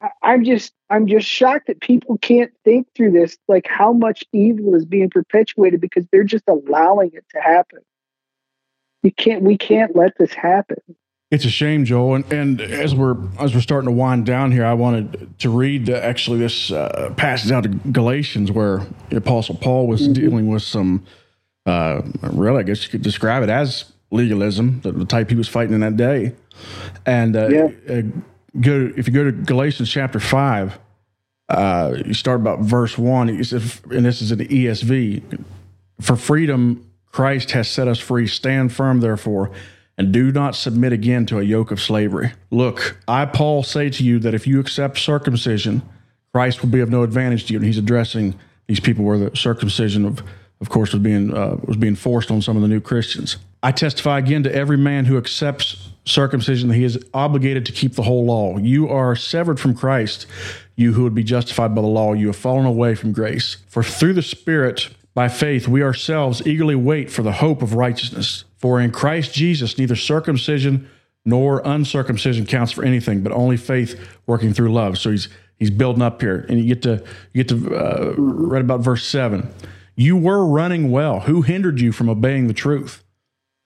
[0.00, 4.24] I, am just, I'm just shocked that people can't think through this, like how much
[4.32, 7.80] evil is being perpetuated because they're just allowing it to happen.
[9.02, 10.78] You can't, we can't let this happen.
[11.34, 12.14] It's a shame, Joel.
[12.14, 15.90] And, and as we're as we're starting to wind down here, I wanted to read
[15.90, 20.12] uh, actually this uh, passage out of Galatians where the Apostle Paul was mm-hmm.
[20.12, 21.04] dealing with some,
[21.66, 25.48] uh, really, I guess you could describe it as legalism, the, the type he was
[25.48, 26.36] fighting in that day.
[27.04, 27.68] And uh, yeah.
[27.90, 28.02] Uh,
[28.60, 30.78] go if you go to Galatians chapter five,
[31.48, 33.26] uh, you start about verse one.
[33.26, 35.42] He says, and this is in the ESV:
[36.00, 38.28] "For freedom, Christ has set us free.
[38.28, 39.50] Stand firm, therefore."
[39.96, 42.32] And do not submit again to a yoke of slavery.
[42.50, 45.82] Look, I, Paul, say to you that if you accept circumcision,
[46.32, 47.58] Christ will be of no advantage to you.
[47.58, 48.34] And he's addressing
[48.66, 50.22] these people where the circumcision of
[50.60, 53.36] of course was being uh, was being forced on some of the new Christians.
[53.62, 57.94] I testify again to every man who accepts circumcision that he is obligated to keep
[57.94, 58.58] the whole law.
[58.58, 60.26] You are severed from Christ,
[60.76, 62.12] you who would be justified by the law.
[62.12, 63.58] You have fallen away from grace.
[63.68, 68.44] For through the Spirit, by faith, we ourselves eagerly wait for the hope of righteousness.
[68.64, 70.88] For in Christ Jesus, neither circumcision
[71.26, 74.96] nor uncircumcision counts for anything, but only faith working through love.
[74.96, 75.28] So he's
[75.58, 77.04] he's building up here, and you get to
[77.34, 79.50] you get to uh, read about verse seven.
[79.96, 81.20] You were running well.
[81.20, 83.04] Who hindered you from obeying the truth?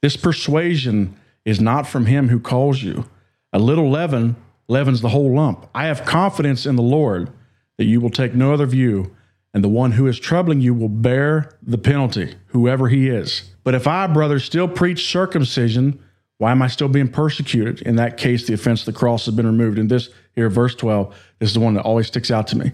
[0.03, 1.15] This persuasion
[1.45, 3.05] is not from him who calls you.
[3.53, 4.35] A little leaven
[4.67, 5.69] leavens the whole lump.
[5.77, 7.31] I have confidence in the Lord
[7.77, 9.15] that you will take no other view,
[9.55, 13.51] and the one who is troubling you will bear the penalty, whoever he is.
[13.65, 16.03] But if I, brothers, still preach circumcision,
[16.39, 17.83] why am I still being persecuted?
[17.83, 19.79] In that case, the offense of the cross has been removed.
[19.79, 22.73] And this here, verse 12, is the one that always sticks out to me.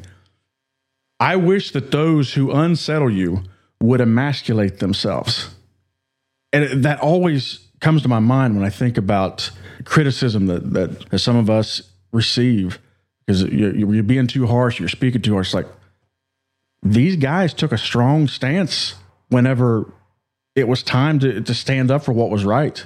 [1.18, 3.44] I wish that those who unsettle you
[3.80, 5.54] would emasculate themselves.
[6.52, 9.50] And that always comes to my mind when I think about
[9.84, 11.82] criticism that, that, that some of us
[12.12, 12.78] receive
[13.26, 15.54] because you're, you're being too harsh, you're speaking too harsh.
[15.54, 15.66] Like
[16.84, 18.94] these guys took a strong stance
[19.28, 19.90] whenever
[20.54, 22.84] it was time to to stand up for what was right.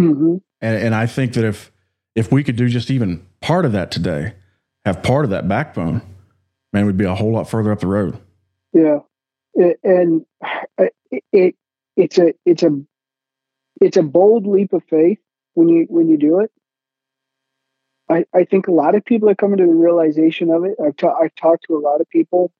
[0.00, 0.36] Mm-hmm.
[0.60, 1.72] And, and I think that if
[2.14, 4.34] if we could do just even part of that today,
[4.84, 6.02] have part of that backbone,
[6.72, 8.18] man, we'd be a whole lot further up the road.
[8.72, 8.98] Yeah,
[9.82, 10.26] and
[10.78, 11.54] it, it
[11.96, 12.82] it's a it's a
[13.80, 15.18] it's a bold leap of faith
[15.54, 16.50] when you when you do it.
[18.08, 20.76] I, I think a lot of people are coming to the realization of it.
[20.80, 22.52] I've, ta- I've talked to a lot of people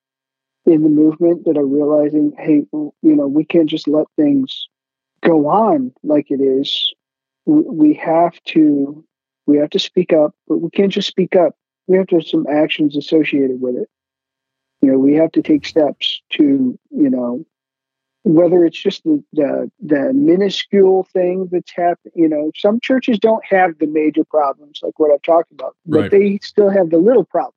[0.67, 4.69] in the movement that are realizing, hey, you know, we can't just let things
[5.23, 6.93] go on like it is.
[7.47, 9.05] We, have to
[9.47, 11.55] we have to speak up, but we can't just speak up.
[11.87, 13.89] We have to have some actions associated with it.
[14.83, 17.47] You know, we have to take steps to, you know,
[18.25, 22.13] whether it's just the, the, the minuscule thing that's happening.
[22.17, 26.01] You know, some churches don't have the major problems like what I've talked about, but
[26.01, 26.11] Right.
[26.11, 27.55] they still have the little problems.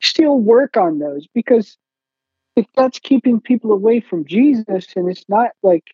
[0.00, 1.76] Still work on those because
[2.56, 5.84] if that's keeping people away from Jesus, and it's not like,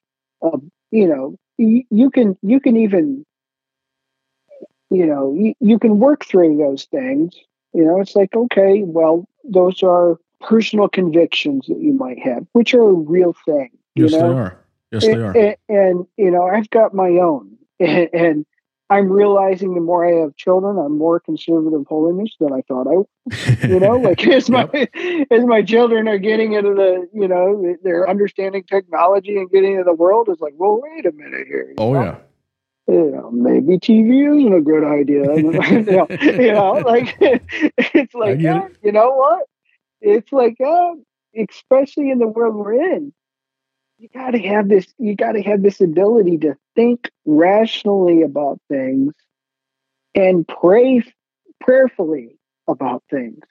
[0.42, 0.58] uh,
[0.90, 3.24] you know, you, you can you can even,
[4.90, 7.34] you know, you, you can work through those things.
[7.74, 12.74] You know, it's like okay, well, those are personal convictions that you might have, which
[12.74, 13.70] are a real thing.
[13.94, 14.32] You Yes, know?
[14.32, 14.58] they are.
[14.90, 15.36] Yes, they and, are.
[15.36, 18.46] and, and, you know i've got my own and, and
[18.90, 23.66] i'm realizing the more i have children i'm more conservative holiness than i thought i
[23.66, 24.64] you know like as my
[25.30, 29.84] as my children are getting into the you know they're understanding technology and getting into
[29.84, 32.02] the world it's like well wait a minute here oh know?
[32.02, 32.16] yeah.
[32.88, 35.24] you know, maybe TV isn't a good idea.
[35.36, 38.76] you, know, you know, like it's like, uh, it.
[38.82, 39.44] you know what?
[40.00, 40.94] It's like, uh,
[41.36, 43.12] especially in the world we're in,
[43.98, 44.86] you got to have this.
[44.98, 49.12] You got to have this ability to think rationally about things
[50.14, 51.02] and pray
[51.60, 52.38] prayerfully
[52.68, 53.42] about things.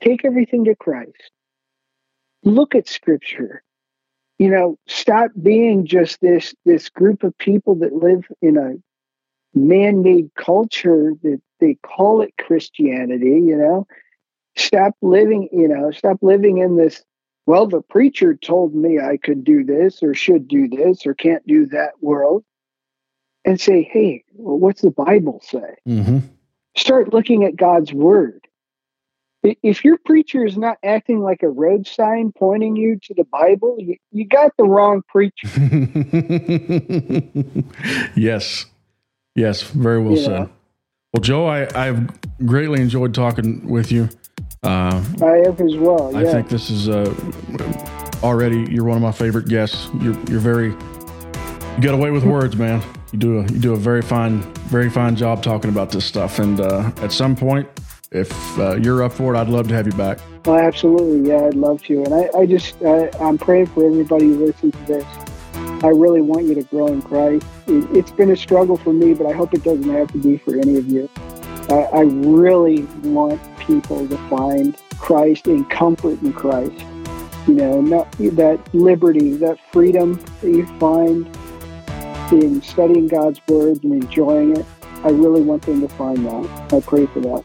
[0.00, 1.30] Take everything to Christ.
[2.44, 3.62] Look at Scripture
[4.38, 8.74] you know stop being just this this group of people that live in a
[9.56, 13.86] man-made culture that they call it christianity you know
[14.56, 17.04] stop living you know stop living in this
[17.46, 21.46] well the preacher told me i could do this or should do this or can't
[21.46, 22.44] do that world
[23.44, 26.18] and say hey well, what's the bible say hmm
[26.76, 28.40] start looking at god's word
[29.62, 33.76] if your preacher is not acting like a road sign pointing you to the bible
[33.78, 35.46] you, you got the wrong preacher
[38.16, 38.66] yes.
[39.34, 39.62] Yes.
[39.62, 40.24] Very well Yeah.
[40.24, 40.48] said.
[41.12, 42.08] Well, Joe, I, I've
[42.44, 44.08] greatly enjoyed talking with you.
[44.64, 47.14] Uh, i have as well I think this is uh,
[48.22, 49.88] already you're one of my favorite guests.
[50.00, 52.82] You're you're very you got away with words, man.
[53.12, 56.38] You do a you do a very fine very fine job talking about this stuff.
[56.38, 57.68] And uh, at some point,
[58.10, 60.18] if uh, you're up for it, I'd love to have you back.
[60.44, 61.28] Well, absolutely.
[61.28, 62.04] Yeah, I'd love to.
[62.04, 65.04] And I, I just, I, I'm praying for everybody who listens to this.
[65.82, 67.46] I really want you to grow in Christ.
[67.66, 70.38] It, it's been a struggle for me, but I hope it doesn't have to be
[70.38, 71.10] for any of you.
[71.68, 76.84] I, I really want people to find Christ and comfort in Christ.
[77.46, 81.26] You know, not that liberty, that freedom that you find
[82.32, 84.66] in studying God's words and enjoying it.
[85.04, 86.72] I really want them to find that.
[86.72, 87.44] I pray for that.